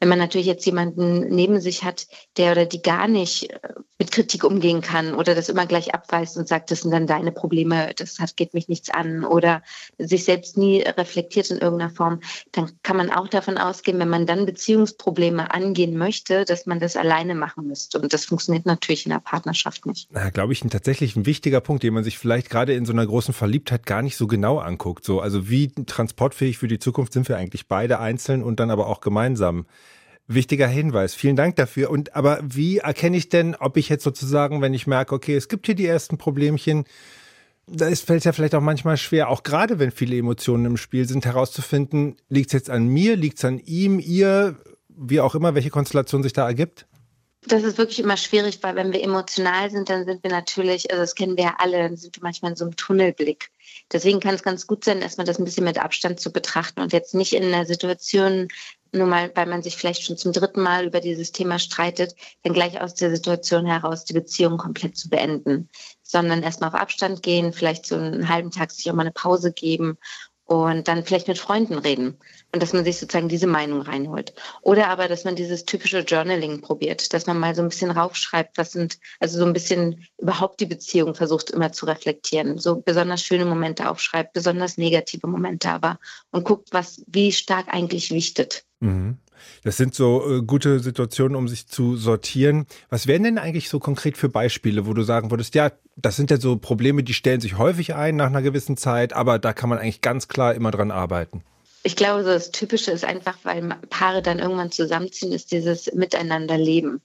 Wenn 0.00 0.08
man 0.08 0.18
natürlich 0.18 0.46
jetzt 0.46 0.64
jemanden 0.64 1.28
neben 1.34 1.60
sich 1.60 1.82
hat, 1.84 2.06
der 2.36 2.52
oder 2.52 2.66
die 2.66 2.82
gar 2.82 3.08
nicht 3.08 3.50
äh, 3.50 3.58
mit 3.98 4.12
Kritik 4.12 4.44
umgehen 4.44 4.80
kann 4.80 5.14
oder 5.14 5.34
das 5.34 5.48
immer 5.48 5.66
gleich 5.66 5.92
abweist 5.92 6.36
und 6.36 6.46
sagt, 6.46 6.70
das 6.70 6.82
sind 6.82 6.92
dann 6.92 7.08
deine 7.08 7.32
Probleme, 7.32 7.92
das 7.96 8.20
hat, 8.20 8.36
geht 8.36 8.54
mich 8.54 8.68
nichts 8.68 8.90
an 8.90 9.24
oder 9.24 9.62
sich 9.98 10.24
selbst 10.24 10.56
nie 10.56 10.82
reflektiert 10.82 11.50
in 11.50 11.58
irgendeiner 11.58 11.90
Form, 11.90 12.20
dann 12.52 12.70
kann 12.84 12.96
man 12.96 13.10
auch 13.10 13.26
davon 13.26 13.58
ausgehen, 13.58 13.98
wenn 13.98 14.08
man 14.08 14.24
dann 14.24 14.46
Beziehungsprobleme 14.46 15.52
angehen 15.52 15.96
möchte, 15.98 16.44
dass 16.44 16.64
man 16.66 16.78
das 16.78 16.96
alleine 16.96 17.34
machen 17.34 17.66
müsste. 17.66 17.98
Und 17.98 18.12
das 18.12 18.24
funktioniert 18.24 18.66
natürlich 18.66 19.04
in 19.04 19.10
der 19.10 19.18
Partnerschaft 19.18 19.84
nicht. 19.84 20.08
Na, 20.12 20.30
glaube 20.30 20.52
ich, 20.52 20.64
ein 20.64 20.70
tatsächlich 20.70 21.16
ein 21.16 21.26
wichtiger 21.26 21.60
Punkt, 21.60 21.82
den 21.82 21.94
man 21.94 22.04
sich 22.04 22.18
vielleicht 22.18 22.50
gerade 22.50 22.74
in 22.74 22.86
so 22.86 22.92
einer 22.92 23.06
großen 23.06 23.34
Verliebtheit 23.34 23.84
gar 23.84 24.02
nicht 24.02 24.16
so 24.16 24.28
genau 24.28 24.58
anguckt. 24.58 25.04
So, 25.04 25.20
also 25.20 25.48
wie 25.48 25.72
transportfähig 25.72 26.58
für 26.58 26.68
die 26.68 26.78
Zukunft 26.78 27.12
sind 27.12 27.28
wir 27.28 27.36
eigentlich 27.36 27.66
beide 27.66 27.98
einzeln 27.98 28.44
und 28.44 28.60
dann 28.60 28.70
aber 28.70 28.86
auch 28.86 29.00
gemeinsam. 29.00 29.66
Wichtiger 30.28 30.68
Hinweis. 30.68 31.14
Vielen 31.14 31.36
Dank 31.36 31.56
dafür. 31.56 31.90
Und 31.90 32.14
aber 32.14 32.38
wie 32.42 32.78
erkenne 32.78 33.16
ich 33.16 33.30
denn, 33.30 33.54
ob 33.54 33.78
ich 33.78 33.88
jetzt 33.88 34.04
sozusagen, 34.04 34.60
wenn 34.60 34.74
ich 34.74 34.86
merke, 34.86 35.14
okay, 35.14 35.34
es 35.34 35.48
gibt 35.48 35.66
hier 35.66 35.74
die 35.74 35.86
ersten 35.86 36.18
Problemchen, 36.18 36.84
da 37.66 37.88
ist, 37.88 38.06
fällt 38.06 38.18
es 38.18 38.24
ja 38.24 38.32
vielleicht 38.32 38.54
auch 38.54 38.60
manchmal 38.60 38.96
schwer, 38.96 39.28
auch 39.28 39.42
gerade 39.42 39.78
wenn 39.78 39.90
viele 39.90 40.16
Emotionen 40.16 40.64
im 40.66 40.76
Spiel 40.76 41.06
sind, 41.06 41.24
herauszufinden, 41.24 42.16
liegt 42.28 42.48
es 42.48 42.52
jetzt 42.52 42.70
an 42.70 42.88
mir, 42.88 43.16
liegt 43.16 43.38
es 43.38 43.44
an 43.44 43.58
ihm, 43.58 43.98
ihr, 43.98 44.56
wie 44.88 45.20
auch 45.20 45.34
immer, 45.34 45.54
welche 45.54 45.70
Konstellation 45.70 46.22
sich 46.22 46.32
da 46.32 46.46
ergibt? 46.46 46.86
Das 47.46 47.62
ist 47.62 47.78
wirklich 47.78 48.00
immer 48.00 48.16
schwierig, 48.16 48.58
weil 48.62 48.74
wenn 48.74 48.92
wir 48.92 49.02
emotional 49.02 49.70
sind, 49.70 49.88
dann 49.88 50.04
sind 50.04 50.22
wir 50.22 50.30
natürlich, 50.30 50.90
also 50.90 51.02
das 51.02 51.14
kennen 51.14 51.36
wir 51.36 51.44
ja 51.44 51.54
alle, 51.58 51.78
dann 51.78 51.96
sind 51.96 52.16
wir 52.16 52.22
manchmal 52.22 52.50
in 52.50 52.56
so 52.56 52.64
einem 52.64 52.76
Tunnelblick. 52.76 53.50
Deswegen 53.92 54.20
kann 54.20 54.34
es 54.34 54.42
ganz 54.42 54.66
gut 54.66 54.84
sein, 54.84 55.00
erstmal 55.00 55.26
das 55.26 55.38
ein 55.38 55.44
bisschen 55.44 55.64
mit 55.64 55.78
Abstand 55.78 56.20
zu 56.20 56.32
betrachten 56.32 56.80
und 56.80 56.92
jetzt 56.92 57.14
nicht 57.14 57.32
in 57.32 57.44
einer 57.44 57.64
Situation 57.64 58.48
nur 58.92 59.06
mal, 59.06 59.30
weil 59.34 59.46
man 59.46 59.62
sich 59.62 59.76
vielleicht 59.76 60.02
schon 60.02 60.16
zum 60.16 60.32
dritten 60.32 60.62
Mal 60.62 60.86
über 60.86 61.00
dieses 61.00 61.32
Thema 61.32 61.58
streitet, 61.58 62.14
dann 62.42 62.52
gleich 62.52 62.80
aus 62.80 62.94
der 62.94 63.14
Situation 63.14 63.66
heraus 63.66 64.04
die 64.04 64.14
Beziehung 64.14 64.56
komplett 64.56 64.96
zu 64.96 65.08
beenden, 65.08 65.68
sondern 66.02 66.42
erstmal 66.42 66.70
auf 66.70 66.74
Abstand 66.74 67.22
gehen, 67.22 67.52
vielleicht 67.52 67.86
so 67.86 67.96
einen 67.96 68.28
halben 68.28 68.50
Tag 68.50 68.70
sich 68.70 68.90
auch 68.90 68.94
mal 68.94 69.02
eine 69.02 69.12
Pause 69.12 69.52
geben 69.52 69.98
und 70.48 70.88
dann 70.88 71.04
vielleicht 71.04 71.28
mit 71.28 71.38
Freunden 71.38 71.76
reden 71.76 72.16
und 72.54 72.62
dass 72.62 72.72
man 72.72 72.82
sich 72.82 72.98
sozusagen 72.98 73.28
diese 73.28 73.46
Meinung 73.46 73.82
reinholt. 73.82 74.32
Oder 74.62 74.88
aber, 74.88 75.06
dass 75.06 75.24
man 75.24 75.36
dieses 75.36 75.66
typische 75.66 75.98
Journaling 76.00 76.62
probiert, 76.62 77.12
dass 77.12 77.26
man 77.26 77.38
mal 77.38 77.54
so 77.54 77.60
ein 77.60 77.68
bisschen 77.68 77.90
raufschreibt, 77.90 78.56
was 78.56 78.72
sind, 78.72 78.98
also 79.20 79.38
so 79.38 79.44
ein 79.44 79.52
bisschen 79.52 80.06
überhaupt 80.16 80.60
die 80.60 80.66
Beziehung 80.66 81.14
versucht 81.14 81.50
immer 81.50 81.72
zu 81.72 81.84
reflektieren, 81.84 82.56
so 82.56 82.80
besonders 82.80 83.22
schöne 83.22 83.44
Momente 83.44 83.90
aufschreibt, 83.90 84.32
besonders 84.32 84.78
negative 84.78 85.26
Momente 85.26 85.68
aber 85.68 85.98
und 86.30 86.44
guckt, 86.44 86.68
was, 86.72 87.04
wie 87.06 87.30
stark 87.30 87.68
eigentlich 87.68 88.10
wichtet. 88.10 88.64
Mhm. 88.80 89.18
Das 89.64 89.76
sind 89.76 89.94
so 89.94 90.38
äh, 90.38 90.42
gute 90.42 90.80
Situationen, 90.80 91.36
um 91.36 91.48
sich 91.48 91.66
zu 91.66 91.96
sortieren. 91.96 92.66
Was 92.90 93.06
wären 93.06 93.22
denn 93.22 93.38
eigentlich 93.38 93.68
so 93.68 93.78
konkret 93.78 94.16
für 94.16 94.28
Beispiele, 94.28 94.86
wo 94.86 94.94
du 94.94 95.02
sagen 95.02 95.30
würdest, 95.30 95.54
ja, 95.54 95.72
das 95.96 96.16
sind 96.16 96.30
ja 96.30 96.38
so 96.38 96.56
Probleme, 96.56 97.02
die 97.02 97.14
stellen 97.14 97.40
sich 97.40 97.58
häufig 97.58 97.94
ein 97.94 98.16
nach 98.16 98.26
einer 98.26 98.42
gewissen 98.42 98.76
Zeit, 98.76 99.12
aber 99.12 99.38
da 99.38 99.52
kann 99.52 99.68
man 99.68 99.78
eigentlich 99.78 100.00
ganz 100.00 100.28
klar 100.28 100.54
immer 100.54 100.70
dran 100.70 100.90
arbeiten. 100.90 101.42
Ich 101.82 101.96
glaube, 101.96 102.22
das 102.22 102.50
Typische 102.50 102.90
ist 102.90 103.04
einfach, 103.04 103.38
weil 103.44 103.62
Paare 103.88 104.20
dann 104.20 104.40
irgendwann 104.40 104.70
zusammenziehen, 104.70 105.32
ist 105.32 105.52
dieses 105.52 105.92
Miteinanderleben. 105.94 107.00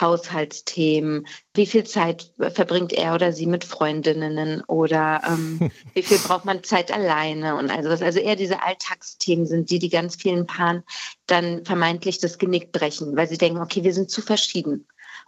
Haushaltsthemen, 0.00 1.26
wie 1.54 1.66
viel 1.66 1.84
Zeit 1.84 2.32
verbringt 2.38 2.92
er 2.92 3.14
oder 3.14 3.32
sie 3.32 3.46
mit 3.46 3.64
Freundinnen 3.64 4.62
oder 4.64 5.20
ähm, 5.26 5.70
wie 5.94 6.02
viel 6.02 6.18
braucht 6.18 6.44
man 6.44 6.62
Zeit 6.64 6.92
alleine 6.92 7.56
und 7.56 7.70
also 7.70 7.90
was. 7.90 8.02
Also 8.02 8.18
eher 8.18 8.36
diese 8.36 8.62
Alltagsthemen 8.62 9.46
sind, 9.46 9.70
die 9.70 9.78
die 9.78 9.90
ganz 9.90 10.16
vielen 10.16 10.46
Paaren 10.46 10.82
dann 11.26 11.64
vermeintlich 11.64 12.18
das 12.18 12.38
Genick 12.38 12.72
brechen, 12.72 13.16
weil 13.16 13.28
sie 13.28 13.38
denken, 13.38 13.60
okay, 13.60 13.84
wir 13.84 13.94
sind 13.94 14.10
zu 14.10 14.22
verschieden. 14.22 14.86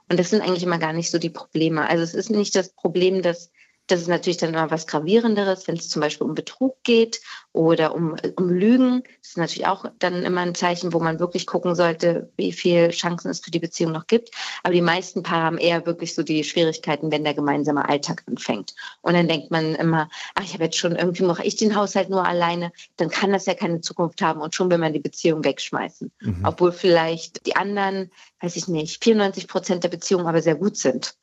Und 0.08 0.18
das 0.18 0.30
sind 0.30 0.42
eigentlich 0.42 0.62
immer 0.62 0.78
gar 0.78 0.92
nicht 0.92 1.10
so 1.10 1.18
die 1.18 1.30
Probleme. 1.30 1.88
Also 1.88 2.02
es 2.02 2.14
ist 2.14 2.30
nicht 2.30 2.54
das 2.54 2.70
Problem, 2.70 3.22
dass 3.22 3.50
das 3.92 4.00
ist 4.00 4.08
natürlich 4.08 4.38
dann 4.38 4.54
immer 4.54 4.70
was 4.70 4.86
Gravierenderes, 4.86 5.68
wenn 5.68 5.76
es 5.76 5.90
zum 5.90 6.00
Beispiel 6.00 6.26
um 6.26 6.34
Betrug 6.34 6.82
geht 6.82 7.20
oder 7.52 7.94
um, 7.94 8.16
um 8.36 8.48
Lügen. 8.48 9.02
Das 9.20 9.30
ist 9.30 9.36
natürlich 9.36 9.66
auch 9.66 9.84
dann 9.98 10.22
immer 10.22 10.40
ein 10.40 10.54
Zeichen, 10.54 10.94
wo 10.94 10.98
man 10.98 11.20
wirklich 11.20 11.46
gucken 11.46 11.74
sollte, 11.74 12.32
wie 12.38 12.52
viele 12.52 12.88
Chancen 12.88 13.30
es 13.30 13.40
für 13.40 13.50
die 13.50 13.58
Beziehung 13.58 13.92
noch 13.92 14.06
gibt. 14.06 14.30
Aber 14.62 14.72
die 14.72 14.80
meisten 14.80 15.22
Paare 15.22 15.44
haben 15.44 15.58
eher 15.58 15.84
wirklich 15.84 16.14
so 16.14 16.22
die 16.22 16.42
Schwierigkeiten, 16.42 17.12
wenn 17.12 17.22
der 17.22 17.34
gemeinsame 17.34 17.86
Alltag 17.86 18.24
anfängt. 18.26 18.74
Und 19.02 19.12
dann 19.12 19.28
denkt 19.28 19.50
man 19.50 19.74
immer, 19.74 20.08
ach, 20.34 20.44
ich 20.44 20.54
habe 20.54 20.64
jetzt 20.64 20.78
schon, 20.78 20.96
irgendwie 20.96 21.24
mache 21.24 21.44
ich 21.44 21.56
den 21.56 21.76
Haushalt 21.76 22.08
nur 22.08 22.26
alleine, 22.26 22.72
dann 22.96 23.10
kann 23.10 23.30
das 23.30 23.44
ja 23.44 23.52
keine 23.52 23.82
Zukunft 23.82 24.22
haben 24.22 24.40
und 24.40 24.54
schon 24.54 24.70
will 24.70 24.78
man 24.78 24.94
die 24.94 25.00
Beziehung 25.00 25.44
wegschmeißen. 25.44 26.10
Mhm. 26.20 26.44
Obwohl 26.46 26.72
vielleicht 26.72 27.44
die 27.46 27.56
anderen, 27.56 28.10
weiß 28.40 28.56
ich 28.56 28.68
nicht, 28.68 29.04
94 29.04 29.48
Prozent 29.48 29.84
der 29.84 29.90
Beziehungen 29.90 30.26
aber 30.26 30.40
sehr 30.40 30.54
gut 30.54 30.78
sind. 30.78 31.14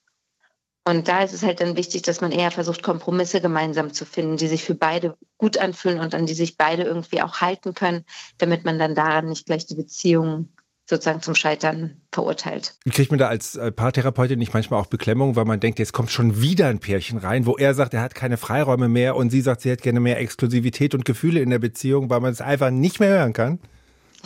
Und 0.85 1.07
da 1.07 1.23
ist 1.23 1.33
es 1.33 1.43
halt 1.43 1.61
dann 1.61 1.75
wichtig, 1.75 2.01
dass 2.03 2.21
man 2.21 2.31
eher 2.31 2.51
versucht, 2.51 2.81
Kompromisse 2.81 3.41
gemeinsam 3.41 3.93
zu 3.93 4.05
finden, 4.05 4.37
die 4.37 4.47
sich 4.47 4.63
für 4.63 4.75
beide 4.75 5.17
gut 5.37 5.57
anfühlen 5.57 5.99
und 5.99 6.15
an 6.15 6.25
die 6.25 6.33
sich 6.33 6.57
beide 6.57 6.83
irgendwie 6.83 7.21
auch 7.21 7.41
halten 7.41 7.73
können, 7.73 8.05
damit 8.37 8.65
man 8.65 8.79
dann 8.79 8.95
daran 8.95 9.27
nicht 9.27 9.45
gleich 9.45 9.65
die 9.65 9.75
Beziehung 9.75 10.49
sozusagen 10.89 11.21
zum 11.21 11.35
Scheitern 11.35 12.01
verurteilt. 12.11 12.75
Kriegt 12.89 13.11
man 13.11 13.19
da 13.19 13.27
als 13.27 13.55
äh, 13.55 13.71
Paartherapeutin 13.71 14.39
nicht 14.39 14.53
manchmal 14.53 14.81
auch 14.81 14.87
Beklemmung, 14.87 15.35
weil 15.35 15.45
man 15.45 15.59
denkt, 15.59 15.77
jetzt 15.77 15.93
kommt 15.93 16.09
schon 16.09 16.41
wieder 16.41 16.67
ein 16.67 16.79
Pärchen 16.79 17.19
rein, 17.19 17.45
wo 17.45 17.55
er 17.57 17.75
sagt, 17.75 17.93
er 17.93 18.01
hat 18.01 18.15
keine 18.15 18.37
Freiräume 18.37 18.89
mehr 18.89 19.15
und 19.15 19.29
sie 19.29 19.41
sagt, 19.41 19.61
sie 19.61 19.69
hätte 19.69 19.83
gerne 19.83 19.99
mehr 19.99 20.19
Exklusivität 20.19 20.95
und 20.95 21.05
Gefühle 21.05 21.41
in 21.41 21.51
der 21.51 21.59
Beziehung, 21.59 22.09
weil 22.09 22.21
man 22.21 22.31
es 22.31 22.41
einfach 22.41 22.71
nicht 22.71 22.99
mehr 22.99 23.09
hören 23.09 23.33
kann? 23.33 23.59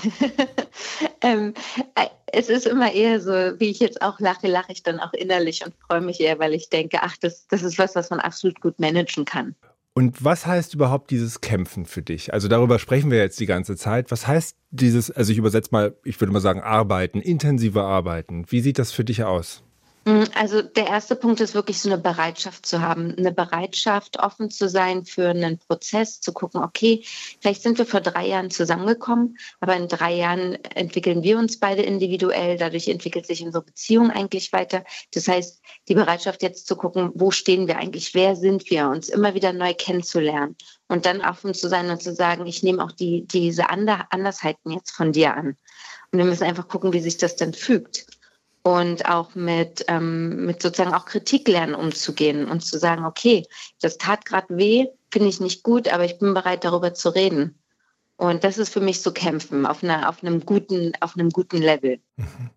ähm, 1.21 1.53
äh, 1.95 2.07
es 2.27 2.50
ist 2.50 2.65
immer 2.65 2.91
eher 2.91 3.21
so, 3.21 3.31
wie 3.31 3.69
ich 3.69 3.79
jetzt 3.79 4.01
auch 4.01 4.19
lache, 4.19 4.47
lache 4.47 4.71
ich 4.71 4.83
dann 4.83 5.00
auch 5.00 5.13
innerlich 5.13 5.63
und 5.65 5.73
freue 5.88 6.01
mich 6.01 6.19
eher, 6.19 6.39
weil 6.39 6.53
ich 6.53 6.69
denke, 6.69 7.00
ach, 7.01 7.15
das, 7.17 7.47
das 7.47 7.63
ist 7.63 7.77
was, 7.77 7.95
was 7.95 8.09
man 8.09 8.19
absolut 8.19 8.59
gut 8.59 8.79
managen 8.79 9.25
kann. 9.25 9.56
Und 9.95 10.23
was 10.23 10.47
heißt 10.47 10.73
überhaupt 10.73 11.12
dieses 11.12 11.41
Kämpfen 11.41 11.86
für 11.86 12.01
dich? 12.01 12.34
Also 12.34 12.47
darüber 12.47 12.79
sprechen 12.79 13.12
wir 13.12 13.19
jetzt 13.19 13.39
die 13.39 13.45
ganze 13.45 13.75
Zeit. 13.75 14.10
Was 14.10 14.25
heißt 14.25 14.58
dieses, 14.71 15.12
also 15.12 15.32
ich 15.32 15.38
übersetze 15.38 15.69
mal, 15.71 15.95
ich 16.03 16.19
würde 16.19 16.34
mal 16.34 16.39
sagen, 16.39 16.62
arbeiten, 16.62 17.21
intensive 17.21 17.84
Arbeiten. 17.84 18.45
Wie 18.49 18.62
sieht 18.62 18.79
das 18.79 18.91
für 18.91 19.03
dich 19.03 19.23
aus? 19.23 19.63
Mm, 20.05 20.23
also 20.35 20.61
der 20.61 20.87
erste 20.87 21.15
Punkt 21.15 21.39
ist 21.39 21.53
wirklich 21.53 21.79
so 21.79 21.89
eine 21.89 21.97
Bereitschaft 21.97 22.65
zu 22.65 22.81
haben, 22.81 23.15
eine 23.17 23.31
Bereitschaft, 23.31 24.19
offen 24.19 24.51
zu 24.51 24.67
sein 24.67 25.05
für 25.05 25.29
einen 25.29 25.59
Prozess, 25.59 26.19
zu 26.19 26.33
gucken, 26.33 26.61
okay, 26.61 27.05
vielleicht 27.39 27.61
sind 27.61 27.77
wir 27.77 27.85
vor 27.85 28.01
drei 28.01 28.27
Jahren 28.27 28.51
zusammengekommen, 28.51 29.37
aber 29.61 29.77
in 29.77 29.87
drei 29.87 30.13
Jahren 30.13 30.55
entwickeln 30.75 31.23
wir 31.23 31.37
uns 31.37 31.57
beide 31.57 31.83
individuell, 31.83 32.57
dadurch 32.57 32.89
entwickelt 32.89 33.25
sich 33.25 33.43
unsere 33.43 33.63
Beziehung 33.63 34.11
eigentlich 34.11 34.51
weiter. 34.51 34.83
Das 35.13 35.27
heißt, 35.29 35.61
die 35.87 35.95
Bereitschaft 35.95 36.43
jetzt 36.43 36.67
zu 36.67 36.75
gucken, 36.75 37.11
wo 37.13 37.31
stehen 37.31 37.67
wir 37.67 37.77
eigentlich, 37.77 38.13
wer 38.13 38.35
sind 38.35 38.69
wir, 38.69 38.89
uns 38.89 39.07
immer 39.07 39.35
wieder 39.35 39.53
neu 39.53 39.73
kennenzulernen 39.73 40.57
und 40.89 41.05
dann 41.05 41.21
offen 41.21 41.53
zu 41.53 41.69
sein 41.69 41.89
und 41.89 42.03
zu 42.03 42.13
sagen, 42.13 42.45
ich 42.45 42.61
nehme 42.61 42.83
auch 42.83 42.91
die, 42.91 43.25
diese 43.25 43.69
Andersheiten 43.69 44.71
jetzt 44.71 44.91
von 44.91 45.13
dir 45.13 45.33
an. 45.35 45.55
Und 46.11 46.19
wir 46.19 46.25
müssen 46.25 46.43
einfach 46.43 46.67
gucken, 46.67 46.91
wie 46.91 46.99
sich 46.99 47.17
das 47.17 47.37
dann 47.37 47.53
fügt 47.53 48.05
und 48.63 49.06
auch 49.06 49.36
mit, 49.36 49.86
ähm, 49.89 50.45
mit 50.45 50.62
sozusagen 50.62 50.93
auch 50.93 51.06
Kritik 51.06 51.47
lernen 51.47 51.76
umzugehen 51.76 52.47
und 52.49 52.62
zu 52.62 52.80
sagen, 52.80 53.06
okay, 53.06 53.45
das 53.82 53.97
tat 53.97 54.26
gerade 54.26 54.58
weh, 54.58 54.88
finde 55.12 55.30
ich 55.30 55.39
nicht 55.39 55.63
gut, 55.63 55.88
aber 55.89 56.06
ich 56.06 56.17
bin 56.17 56.34
bereit, 56.34 56.63
darüber 56.63 56.93
zu 56.93 57.10
reden. 57.10 57.60
Und 58.15 58.43
das 58.43 58.58
ist 58.58 58.71
für 58.71 58.80
mich 58.80 59.02
so 59.02 59.12
Kämpfen 59.12 59.65
auf, 59.65 59.84
einer, 59.84 60.08
auf, 60.08 60.23
einem, 60.23 60.45
guten, 60.45 60.93
auf 61.02 61.15
einem 61.15 61.30
guten 61.30 61.58
Level. 61.58 61.99
Mhm. 62.15 62.49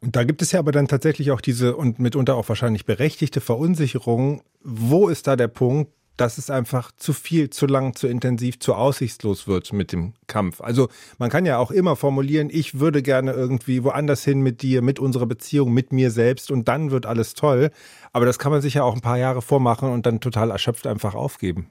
Und 0.00 0.16
da 0.16 0.24
gibt 0.24 0.42
es 0.42 0.52
ja 0.52 0.58
aber 0.58 0.72
dann 0.72 0.88
tatsächlich 0.88 1.30
auch 1.30 1.40
diese 1.40 1.76
und 1.76 1.98
mitunter 1.98 2.36
auch 2.36 2.48
wahrscheinlich 2.48 2.84
berechtigte 2.84 3.40
Verunsicherung. 3.40 4.42
Wo 4.62 5.08
ist 5.08 5.26
da 5.26 5.36
der 5.36 5.48
Punkt, 5.48 5.92
dass 6.16 6.38
es 6.38 6.50
einfach 6.50 6.92
zu 6.96 7.12
viel, 7.12 7.50
zu 7.50 7.66
lang, 7.66 7.94
zu 7.94 8.06
intensiv, 8.06 8.60
zu 8.60 8.74
aussichtslos 8.74 9.46
wird 9.48 9.72
mit 9.72 9.92
dem 9.92 10.14
Kampf. 10.26 10.60
Also 10.60 10.88
man 11.18 11.30
kann 11.30 11.46
ja 11.46 11.58
auch 11.58 11.70
immer 11.70 11.96
formulieren, 11.96 12.48
ich 12.50 12.78
würde 12.78 13.02
gerne 13.02 13.32
irgendwie 13.32 13.84
woanders 13.84 14.24
hin 14.24 14.40
mit 14.40 14.62
dir, 14.62 14.82
mit 14.82 14.98
unserer 14.98 15.26
Beziehung, 15.26 15.72
mit 15.72 15.92
mir 15.92 16.10
selbst 16.10 16.50
und 16.50 16.68
dann 16.68 16.90
wird 16.90 17.06
alles 17.06 17.34
toll. 17.34 17.70
Aber 18.12 18.26
das 18.26 18.38
kann 18.38 18.52
man 18.52 18.62
sich 18.62 18.74
ja 18.74 18.84
auch 18.84 18.94
ein 18.94 19.00
paar 19.00 19.18
Jahre 19.18 19.42
vormachen 19.42 19.90
und 19.90 20.06
dann 20.06 20.20
total 20.20 20.50
erschöpft 20.50 20.86
einfach 20.86 21.14
aufgeben. 21.14 21.68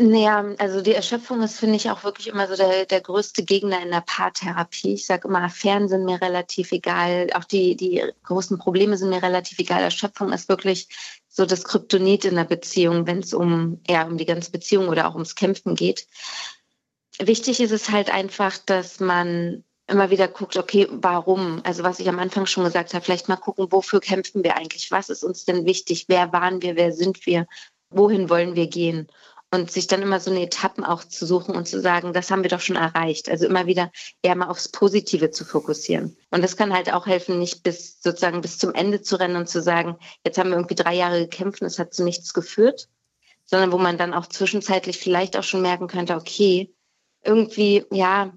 Naja, 0.00 0.44
also 0.58 0.80
die 0.80 0.94
Erschöpfung 0.94 1.42
ist, 1.42 1.58
finde 1.58 1.74
ich, 1.74 1.90
auch 1.90 2.04
wirklich 2.04 2.28
immer 2.28 2.46
so 2.46 2.54
der, 2.54 2.86
der 2.86 3.00
größte 3.00 3.42
Gegner 3.42 3.82
in 3.82 3.90
der 3.90 4.02
Paartherapie. 4.02 4.94
Ich 4.94 5.06
sage 5.06 5.26
immer, 5.26 5.42
Affären 5.42 5.88
sind 5.88 6.04
mir 6.04 6.22
relativ 6.22 6.70
egal, 6.70 7.26
auch 7.34 7.42
die, 7.42 7.74
die 7.76 8.04
großen 8.22 8.58
Probleme 8.58 8.96
sind 8.96 9.10
mir 9.10 9.20
relativ 9.24 9.58
egal. 9.58 9.82
Erschöpfung 9.82 10.32
ist 10.32 10.48
wirklich 10.48 10.86
so 11.38 11.46
das 11.46 11.62
Kryptonit 11.62 12.24
in 12.24 12.34
der 12.34 12.44
Beziehung, 12.44 13.06
wenn 13.06 13.20
es 13.20 13.32
um, 13.32 13.80
ja, 13.88 14.04
um 14.04 14.18
die 14.18 14.26
ganze 14.26 14.50
Beziehung 14.50 14.88
oder 14.88 15.06
auch 15.06 15.14
ums 15.14 15.36
Kämpfen 15.36 15.76
geht. 15.76 16.08
Wichtig 17.20 17.60
ist 17.60 17.70
es 17.70 17.90
halt 17.90 18.12
einfach, 18.12 18.58
dass 18.58 18.98
man 18.98 19.62
immer 19.86 20.10
wieder 20.10 20.26
guckt, 20.26 20.56
okay, 20.56 20.88
warum? 20.90 21.60
Also 21.62 21.84
was 21.84 22.00
ich 22.00 22.08
am 22.08 22.18
Anfang 22.18 22.46
schon 22.46 22.64
gesagt 22.64 22.92
habe, 22.92 23.04
vielleicht 23.04 23.28
mal 23.28 23.36
gucken, 23.36 23.70
wofür 23.70 24.00
kämpfen 24.00 24.42
wir 24.42 24.56
eigentlich? 24.56 24.90
Was 24.90 25.10
ist 25.10 25.22
uns 25.22 25.44
denn 25.44 25.64
wichtig? 25.64 26.06
Wer 26.08 26.32
waren 26.32 26.60
wir? 26.60 26.74
Wer 26.74 26.92
sind 26.92 27.24
wir? 27.24 27.46
Wohin 27.90 28.28
wollen 28.28 28.56
wir 28.56 28.66
gehen? 28.66 29.06
Und 29.50 29.70
sich 29.70 29.86
dann 29.86 30.02
immer 30.02 30.20
so 30.20 30.30
eine 30.30 30.42
Etappen 30.42 30.84
auch 30.84 31.04
zu 31.04 31.24
suchen 31.24 31.56
und 31.56 31.66
zu 31.66 31.80
sagen, 31.80 32.12
das 32.12 32.30
haben 32.30 32.42
wir 32.42 32.50
doch 32.50 32.60
schon 32.60 32.76
erreicht. 32.76 33.30
Also 33.30 33.46
immer 33.46 33.66
wieder 33.66 33.90
eher 34.22 34.36
mal 34.36 34.48
aufs 34.48 34.68
Positive 34.68 35.30
zu 35.30 35.44
fokussieren. 35.44 36.16
Und 36.30 36.42
das 36.42 36.56
kann 36.56 36.74
halt 36.74 36.92
auch 36.92 37.06
helfen, 37.06 37.38
nicht 37.38 37.62
bis 37.62 38.00
sozusagen 38.02 38.42
bis 38.42 38.58
zum 38.58 38.74
Ende 38.74 39.00
zu 39.00 39.16
rennen 39.16 39.36
und 39.36 39.48
zu 39.48 39.62
sagen, 39.62 39.96
jetzt 40.24 40.38
haben 40.38 40.50
wir 40.50 40.56
irgendwie 40.56 40.74
drei 40.74 40.94
Jahre 40.94 41.20
gekämpft 41.20 41.62
und 41.62 41.66
es 41.66 41.78
hat 41.78 41.94
zu 41.94 42.04
nichts 42.04 42.34
geführt, 42.34 42.88
sondern 43.44 43.72
wo 43.72 43.78
man 43.78 43.96
dann 43.96 44.12
auch 44.12 44.26
zwischenzeitlich 44.26 44.98
vielleicht 44.98 45.36
auch 45.36 45.44
schon 45.44 45.62
merken 45.62 45.88
könnte, 45.88 46.14
okay, 46.14 46.74
irgendwie, 47.24 47.84
ja, 47.90 48.32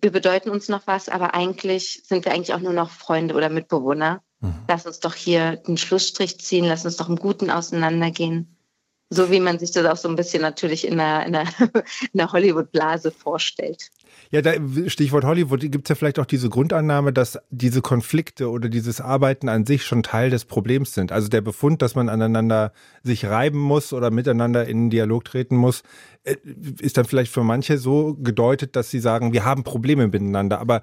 wir 0.00 0.10
bedeuten 0.10 0.50
uns 0.50 0.68
noch 0.68 0.86
was, 0.86 1.08
aber 1.08 1.34
eigentlich 1.34 2.02
sind 2.06 2.24
wir 2.24 2.32
eigentlich 2.32 2.54
auch 2.54 2.60
nur 2.60 2.72
noch 2.72 2.90
Freunde 2.90 3.34
oder 3.34 3.50
Mitbewohner. 3.50 4.22
Mhm. 4.40 4.54
Lass 4.68 4.86
uns 4.86 5.00
doch 5.00 5.14
hier 5.14 5.56
den 5.56 5.76
Schlussstrich 5.76 6.40
ziehen, 6.40 6.64
lass 6.64 6.84
uns 6.84 6.96
doch 6.96 7.08
im 7.08 7.16
Guten 7.16 7.50
auseinandergehen. 7.50 8.55
So 9.08 9.30
wie 9.30 9.38
man 9.38 9.58
sich 9.58 9.70
das 9.70 9.86
auch 9.86 9.96
so 9.96 10.08
ein 10.08 10.16
bisschen 10.16 10.42
natürlich 10.42 10.86
in 10.86 10.96
der, 10.96 11.26
in 11.26 11.32
der, 11.32 11.46
in 12.12 12.32
Hollywood-Blase 12.32 13.12
vorstellt. 13.12 13.90
Ja, 14.30 14.42
da, 14.42 14.54
Stichwort 14.88 15.24
Hollywood, 15.24 15.60
gibt 15.60 15.86
es 15.86 15.88
ja 15.90 15.94
vielleicht 15.94 16.18
auch 16.18 16.26
diese 16.26 16.48
Grundannahme, 16.48 17.12
dass 17.12 17.38
diese 17.50 17.82
Konflikte 17.82 18.50
oder 18.50 18.68
dieses 18.68 19.00
Arbeiten 19.00 19.48
an 19.48 19.64
sich 19.64 19.84
schon 19.84 20.02
Teil 20.02 20.30
des 20.30 20.44
Problems 20.44 20.94
sind. 20.94 21.12
Also 21.12 21.28
der 21.28 21.40
Befund, 21.40 21.82
dass 21.82 21.94
man 21.94 22.08
aneinander 22.08 22.72
sich 23.04 23.26
reiben 23.26 23.60
muss 23.60 23.92
oder 23.92 24.10
miteinander 24.10 24.66
in 24.66 24.90
Dialog 24.90 25.24
treten 25.24 25.56
muss, 25.56 25.82
äh, 26.24 26.36
ist 26.80 26.96
dann 26.96 27.04
vielleicht 27.04 27.30
für 27.30 27.44
manche 27.44 27.78
so 27.78 28.14
gedeutet, 28.14 28.74
dass 28.74 28.90
sie 28.90 29.00
sagen, 29.00 29.32
wir 29.32 29.44
haben 29.44 29.62
Probleme 29.62 30.08
miteinander. 30.08 30.58
Aber 30.58 30.82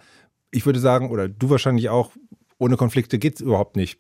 ich 0.52 0.66
würde 0.66 0.80
sagen, 0.80 1.10
oder 1.10 1.28
du 1.28 1.50
wahrscheinlich 1.50 1.90
auch, 1.90 2.12
ohne 2.58 2.78
Konflikte 2.78 3.20
geht 3.20 3.36
es 3.36 3.42
überhaupt 3.42 3.76
nicht, 3.76 4.00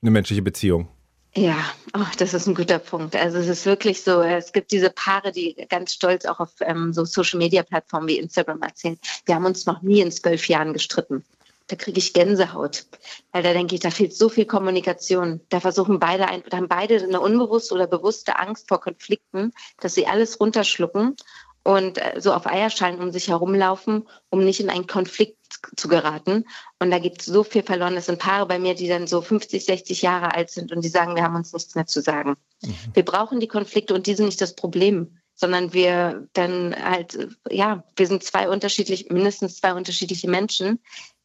eine 0.00 0.10
menschliche 0.10 0.42
Beziehung. 0.42 0.88
Ja, 1.36 1.64
oh, 1.94 2.06
das 2.18 2.34
ist 2.34 2.48
ein 2.48 2.56
guter 2.56 2.80
Punkt. 2.80 3.14
Also 3.14 3.38
es 3.38 3.46
ist 3.46 3.64
wirklich 3.64 4.02
so, 4.02 4.20
es 4.20 4.52
gibt 4.52 4.72
diese 4.72 4.90
Paare, 4.90 5.30
die 5.30 5.54
ganz 5.68 5.94
stolz 5.94 6.24
auch 6.24 6.40
auf 6.40 6.50
ähm, 6.60 6.92
so 6.92 7.04
Social-Media-Plattformen 7.04 8.08
wie 8.08 8.18
Instagram 8.18 8.62
erzählen, 8.62 8.98
wir 9.26 9.36
haben 9.36 9.44
uns 9.44 9.64
noch 9.64 9.80
nie 9.80 10.00
in 10.00 10.10
zwölf 10.10 10.48
Jahren 10.48 10.72
gestritten. 10.72 11.24
Da 11.68 11.76
kriege 11.76 12.00
ich 12.00 12.14
Gänsehaut, 12.14 12.86
weil 13.30 13.44
da 13.44 13.52
denke 13.52 13.76
ich, 13.76 13.80
da 13.80 13.92
fehlt 13.92 14.12
so 14.12 14.28
viel 14.28 14.44
Kommunikation. 14.44 15.40
Da 15.50 15.60
versuchen 15.60 16.00
beide, 16.00 16.26
ein, 16.26 16.42
da 16.50 16.56
haben 16.56 16.66
beide 16.66 17.00
eine 17.00 17.20
unbewusste 17.20 17.74
oder 17.74 17.86
bewusste 17.86 18.36
Angst 18.36 18.66
vor 18.66 18.80
Konflikten, 18.80 19.52
dass 19.78 19.94
sie 19.94 20.08
alles 20.08 20.40
runterschlucken 20.40 21.14
und 21.62 21.98
äh, 21.98 22.20
so 22.20 22.32
auf 22.32 22.46
Eierschalen 22.46 22.98
um 22.98 23.12
sich 23.12 23.28
herumlaufen, 23.28 24.08
um 24.30 24.44
nicht 24.44 24.58
in 24.58 24.68
einen 24.68 24.88
Konflikt 24.88 25.39
zu 25.76 25.88
geraten. 25.88 26.44
Und 26.78 26.90
da 26.90 26.98
gibt 26.98 27.20
es 27.20 27.26
so 27.26 27.42
viel 27.42 27.62
verloren. 27.62 27.96
Es 27.96 28.06
sind 28.06 28.18
Paare 28.18 28.46
bei 28.46 28.58
mir, 28.58 28.74
die 28.74 28.88
dann 28.88 29.06
so 29.06 29.20
50, 29.22 29.64
60 29.64 30.02
Jahre 30.02 30.34
alt 30.34 30.50
sind 30.50 30.72
und 30.72 30.82
die 30.84 30.88
sagen, 30.88 31.16
wir 31.16 31.22
haben 31.22 31.36
uns 31.36 31.52
nichts 31.52 31.74
mehr 31.74 31.86
zu 31.86 32.00
sagen. 32.00 32.36
Mhm. 32.62 32.74
Wir 32.94 33.04
brauchen 33.04 33.40
die 33.40 33.48
Konflikte 33.48 33.94
und 33.94 34.06
die 34.06 34.14
sind 34.14 34.26
nicht 34.26 34.40
das 34.40 34.54
Problem, 34.54 35.18
sondern 35.34 35.72
wir 35.72 36.28
dann 36.34 36.74
halt, 36.76 37.28
ja, 37.50 37.84
wir 37.96 38.06
sind 38.06 38.22
zwei 38.22 38.48
unterschiedlich, 38.48 39.10
mindestens 39.10 39.56
zwei 39.56 39.74
unterschiedliche 39.74 40.28
Menschen, 40.28 40.80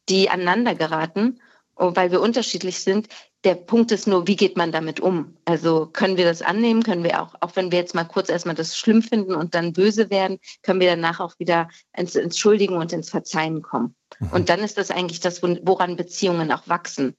die 0.08 0.30
aneinander 0.30 0.74
geraten, 0.74 1.40
weil 1.74 2.10
wir 2.10 2.20
unterschiedlich 2.20 2.80
sind. 2.80 3.08
Der 3.46 3.54
Punkt 3.54 3.92
ist 3.92 4.08
nur, 4.08 4.26
wie 4.26 4.34
geht 4.34 4.56
man 4.56 4.72
damit 4.72 4.98
um? 4.98 5.36
Also 5.44 5.86
können 5.86 6.16
wir 6.16 6.24
das 6.24 6.42
annehmen? 6.42 6.82
Können 6.82 7.04
wir 7.04 7.22
auch, 7.22 7.36
auch 7.40 7.54
wenn 7.54 7.70
wir 7.70 7.78
jetzt 7.78 7.94
mal 7.94 8.02
kurz 8.02 8.28
erstmal 8.28 8.56
das 8.56 8.76
schlimm 8.76 9.02
finden 9.02 9.36
und 9.36 9.54
dann 9.54 9.72
böse 9.72 10.10
werden, 10.10 10.38
können 10.64 10.80
wir 10.80 10.90
danach 10.90 11.20
auch 11.20 11.38
wieder 11.38 11.68
ins 11.96 12.16
Entschuldigen 12.16 12.74
und 12.76 12.92
ins 12.92 13.08
Verzeihen 13.08 13.62
kommen. 13.62 13.94
Mhm. 14.18 14.30
Und 14.32 14.48
dann 14.48 14.58
ist 14.58 14.78
das 14.78 14.90
eigentlich 14.90 15.20
das, 15.20 15.44
woran 15.44 15.94
Beziehungen 15.94 16.50
auch 16.50 16.66
wachsen. 16.66 17.14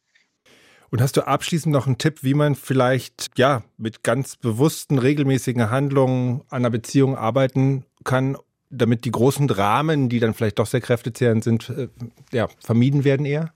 Und 0.90 1.02
hast 1.02 1.16
du 1.16 1.26
abschließend 1.26 1.72
noch 1.72 1.88
einen 1.88 1.98
Tipp, 1.98 2.24
wie 2.24 2.34
man 2.34 2.56
vielleicht 2.56 3.30
ja 3.38 3.63
mit 3.78 4.04
ganz 4.04 4.36
bewussten, 4.36 5.00
regelmäßigen 5.00 5.70
Handlungen 5.70 6.42
an 6.50 6.58
einer 6.58 6.72
Beziehung 6.72 7.16
arbeiten 7.16 7.86
kann, 8.04 8.36
damit 8.70 9.06
die 9.06 9.12
großen 9.12 9.48
Dramen, 9.48 10.10
die 10.10 10.20
dann 10.20 10.34
vielleicht 10.34 10.60
doch 10.60 10.68
sehr 10.68 10.82
kräftezehrend 10.82 11.46
sind, 11.46 11.70
äh, 11.70 11.88
ja, 12.34 12.50
vermieden 12.60 13.06
werden 13.06 13.26
eher? 13.26 13.54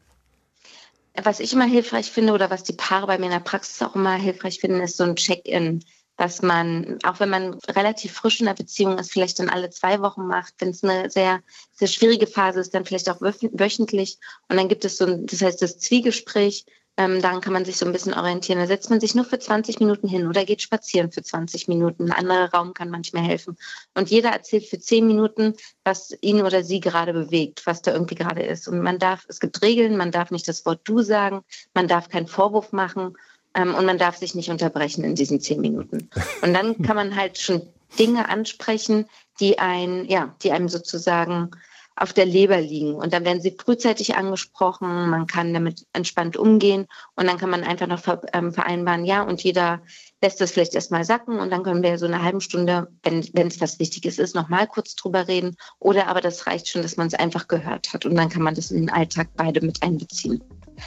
Was 1.16 1.40
ich 1.40 1.54
immer 1.54 1.66
hilfreich 1.66 2.12
finde 2.12 2.34
oder 2.34 2.50
was 2.50 2.64
die 2.64 2.74
Paare 2.74 3.08
bei 3.08 3.18
mir 3.18 3.26
in 3.26 3.32
der 3.32 3.40
Praxis 3.40 3.82
auch 3.82 3.96
immer 3.96 4.16
hilfreich 4.16 4.60
finden, 4.60 4.82
ist 4.82 4.98
so 4.98 5.04
ein 5.04 5.16
Check-in 5.16 5.84
dass 6.22 6.44
man, 6.44 7.00
auch 7.04 7.20
wenn 7.20 7.32
man 7.32 7.56
relativ 7.68 8.14
frisch 8.14 8.42
in 8.42 8.46
der 8.46 8.54
Beziehung 8.54 9.00
ist, 9.00 9.12
vielleicht 9.12 9.40
dann 9.40 9.50
alle 9.50 9.72
zwei 9.72 10.02
Wochen 10.02 10.28
macht, 10.28 10.54
wenn 10.60 10.70
es 10.70 10.84
eine 10.84 11.10
sehr, 11.10 11.42
sehr 11.74 11.88
schwierige 11.88 12.28
Phase 12.28 12.60
ist, 12.60 12.76
dann 12.76 12.86
vielleicht 12.86 13.10
auch 13.10 13.22
wöchentlich. 13.22 14.20
Und 14.48 14.58
dann 14.58 14.70
gibt 14.70 14.86
es 14.86 14.98
so 14.98 15.06
ein, 15.08 15.26
das 15.26 15.42
heißt 15.42 15.64
das 15.64 15.80
Zwiegespräch, 15.80 16.66
ähm, 17.02 17.20
daran 17.20 17.42
kann 17.42 17.54
man 17.54 17.66
sich 17.66 17.78
so 17.78 17.86
ein 17.86 17.92
bisschen 17.92 18.14
orientieren. 18.14 18.60
Da 18.60 18.68
setzt 18.68 18.92
man 18.92 19.00
sich 19.00 19.16
nur 19.16 19.26
für 19.26 19.40
20 19.40 19.80
Minuten 19.80 20.08
hin 20.08 20.28
oder 20.28 20.46
geht 20.46 20.62
spazieren 20.62 21.12
für 21.12 21.24
20 21.24 21.68
Minuten. 21.68 22.12
Ein 22.12 22.12
anderer 22.12 22.54
Raum 22.54 22.76
kann 22.76 22.92
manchmal 22.92 23.24
helfen. 23.24 23.58
Und 23.96 24.12
jeder 24.12 24.30
erzählt 24.30 24.66
für 24.66 24.80
10 24.80 25.08
Minuten, 25.08 25.56
was 25.84 26.16
ihn 26.22 26.42
oder 26.42 26.64
sie 26.64 26.80
gerade 26.80 27.14
bewegt, 27.14 27.66
was 27.66 27.82
da 27.82 27.92
irgendwie 27.92 28.16
gerade 28.16 28.44
ist. 28.44 28.68
Und 28.68 28.82
man 28.82 29.00
darf, 29.00 29.26
es 29.30 29.40
gibt 29.40 29.62
Regeln, 29.64 29.98
man 29.98 30.12
darf 30.12 30.30
nicht 30.30 30.48
das 30.48 30.64
Wort 30.66 30.82
du 30.84 31.02
sagen, 31.02 31.44
man 31.74 31.88
darf 31.88 32.08
keinen 32.08 32.28
Vorwurf 32.28 32.72
machen 32.72 33.18
ähm, 33.56 33.74
und 33.74 33.86
man 33.86 33.98
darf 33.98 34.18
sich 34.18 34.36
nicht 34.36 34.52
unterbrechen 34.52 35.04
in 35.04 35.16
diesen 35.16 35.42
10 35.42 35.60
Minuten. 35.60 36.10
Und 36.44 36.54
dann 36.54 36.84
kann 36.84 36.96
man 36.96 37.16
halt 37.16 37.40
schon 37.40 37.64
Dinge 37.98 38.30
ansprechen, 38.30 39.08
die 39.40 39.58
ein, 39.58 40.06
ja, 40.06 40.36
die 40.44 40.52
einem 40.52 40.70
sozusagen 40.70 41.50
auf 41.96 42.14
der 42.14 42.26
Leber 42.26 42.60
liegen. 42.60 42.96
Und 42.96 43.14
dann 43.14 43.26
werden 43.26 43.42
sie 43.42 43.56
frühzeitig 43.58 44.16
angesprochen, 44.16 45.10
man 45.10 45.28
kann 45.28 45.54
damit 45.54 45.86
entspannt 45.94 46.38
umgehen 46.38 46.88
und 47.16 47.28
dann 47.28 47.38
kann 47.38 47.50
man 47.50 47.64
einfach 47.64 47.88
noch 47.88 48.02
ähm, 48.34 48.54
vereinbaren, 48.54 49.06
ja, 49.06 49.24
und 49.24 49.44
jeder 49.44 49.82
lässt 50.22 50.40
das 50.40 50.52
vielleicht 50.52 50.76
erstmal 50.76 51.04
sacken 51.04 51.40
und 51.40 51.50
dann 51.52 51.64
können 51.64 51.84
wir 51.84 51.98
so 51.98 52.06
eine 52.06 52.22
halbe 52.22 52.42
Stunde, 52.42 52.88
wenn, 53.04 53.28
wenn 53.34 53.48
es 53.48 53.60
was 53.60 53.80
Wichtiges 53.80 54.20
ist, 54.20 54.36
nochmal 54.36 54.68
kurz 54.68 54.96
drüber 54.96 55.28
reden. 55.28 55.56
Oder 55.80 56.08
aber 56.08 56.22
das 56.22 56.48
reicht 56.48 56.68
schon, 56.68 56.82
dass 56.82 56.98
man 56.98 57.08
es 57.08 57.14
einfach 57.14 57.48
gehört 57.48 57.94
hat 57.94 58.06
und 58.06 58.16
dann 58.16 58.30
kann 58.30 58.44
man 58.44 58.56
das 58.56 58.72
in 58.72 58.82
den 58.82 58.90
Alltag 58.90 59.30
beide 59.36 59.62
mit 59.62 59.82
einbeziehen. 59.84 60.44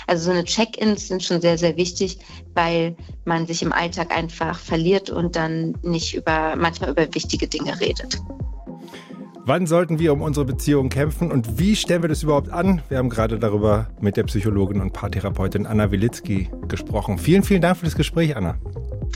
Also 0.06 0.26
so 0.26 0.30
eine 0.30 0.44
Check-ins 0.44 1.08
sind 1.08 1.22
schon 1.22 1.40
sehr, 1.40 1.58
sehr 1.58 1.76
wichtig, 1.76 2.18
weil 2.54 2.96
man 3.24 3.46
sich 3.46 3.62
im 3.62 3.72
Alltag 3.72 4.10
einfach 4.10 4.58
verliert 4.58 5.10
und 5.10 5.36
dann 5.36 5.76
nicht 5.82 6.14
über, 6.14 6.56
manchmal 6.56 6.90
über 6.90 7.14
wichtige 7.14 7.46
Dinge 7.46 7.78
redet. 7.80 8.18
Wann 9.46 9.66
sollten 9.66 9.98
wir 9.98 10.14
um 10.14 10.22
unsere 10.22 10.46
Beziehung 10.46 10.88
kämpfen 10.88 11.30
und 11.30 11.58
wie 11.58 11.76
stellen 11.76 12.00
wir 12.00 12.08
das 12.08 12.22
überhaupt 12.22 12.50
an? 12.50 12.80
Wir 12.88 12.96
haben 12.96 13.10
gerade 13.10 13.38
darüber 13.38 13.88
mit 14.00 14.16
der 14.16 14.22
Psychologin 14.22 14.80
und 14.80 14.94
Paartherapeutin 14.94 15.66
Anna 15.66 15.90
Wilitzki 15.90 16.48
gesprochen. 16.66 17.18
Vielen, 17.18 17.42
vielen 17.42 17.60
Dank 17.60 17.76
für 17.76 17.84
das 17.84 17.94
Gespräch, 17.94 18.34
Anna. 18.34 18.54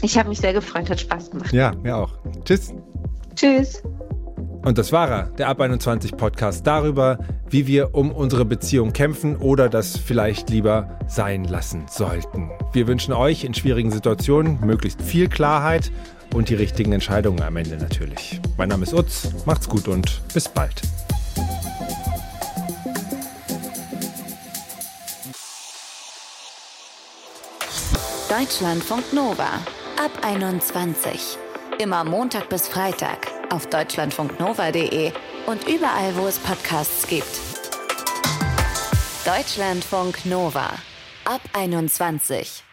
Ich 0.02 0.18
habe 0.18 0.28
mich 0.28 0.38
sehr 0.38 0.52
gefreut, 0.52 0.90
hat 0.90 1.00
Spaß 1.00 1.30
gemacht. 1.30 1.50
Ja, 1.54 1.72
mir 1.82 1.96
auch. 1.96 2.12
Tschüss. 2.44 2.74
Tschüss. 3.36 3.82
Und 4.66 4.76
das 4.76 4.92
war 4.92 5.08
er, 5.08 5.22
der 5.38 5.48
Ab 5.48 5.62
21 5.62 6.14
Podcast 6.18 6.66
darüber, 6.66 7.18
wie 7.48 7.66
wir 7.66 7.94
um 7.94 8.12
unsere 8.12 8.44
Beziehung 8.44 8.92
kämpfen 8.92 9.34
oder 9.34 9.70
das 9.70 9.96
vielleicht 9.96 10.50
lieber 10.50 10.98
sein 11.06 11.44
lassen 11.44 11.86
sollten. 11.88 12.50
Wir 12.74 12.86
wünschen 12.86 13.14
euch 13.14 13.44
in 13.44 13.54
schwierigen 13.54 13.90
Situationen 13.90 14.60
möglichst 14.60 15.00
viel 15.00 15.28
Klarheit 15.28 15.90
und 16.34 16.48
die 16.48 16.54
richtigen 16.54 16.92
Entscheidungen 16.92 17.42
am 17.42 17.56
Ende 17.56 17.76
natürlich. 17.76 18.40
Mein 18.56 18.68
Name 18.68 18.84
ist 18.84 18.94
Utz, 18.94 19.28
macht's 19.44 19.68
gut 19.68 19.88
und 19.88 20.20
bis 20.32 20.48
bald. 20.48 20.82
Deutschlandfunk 28.28 29.12
Nova 29.12 29.48
ab 29.96 30.10
21. 30.22 31.38
Immer 31.78 32.04
Montag 32.04 32.48
bis 32.48 32.68
Freitag 32.68 33.26
auf 33.50 33.66
deutschlandfunknova.de 33.68 35.12
und 35.46 35.66
überall, 35.66 36.14
wo 36.14 36.26
es 36.26 36.38
Podcasts 36.38 37.06
gibt. 37.06 37.40
Deutschlandfunk 39.24 40.24
Nova 40.26 40.70
ab 41.24 41.40
21. 41.52 42.67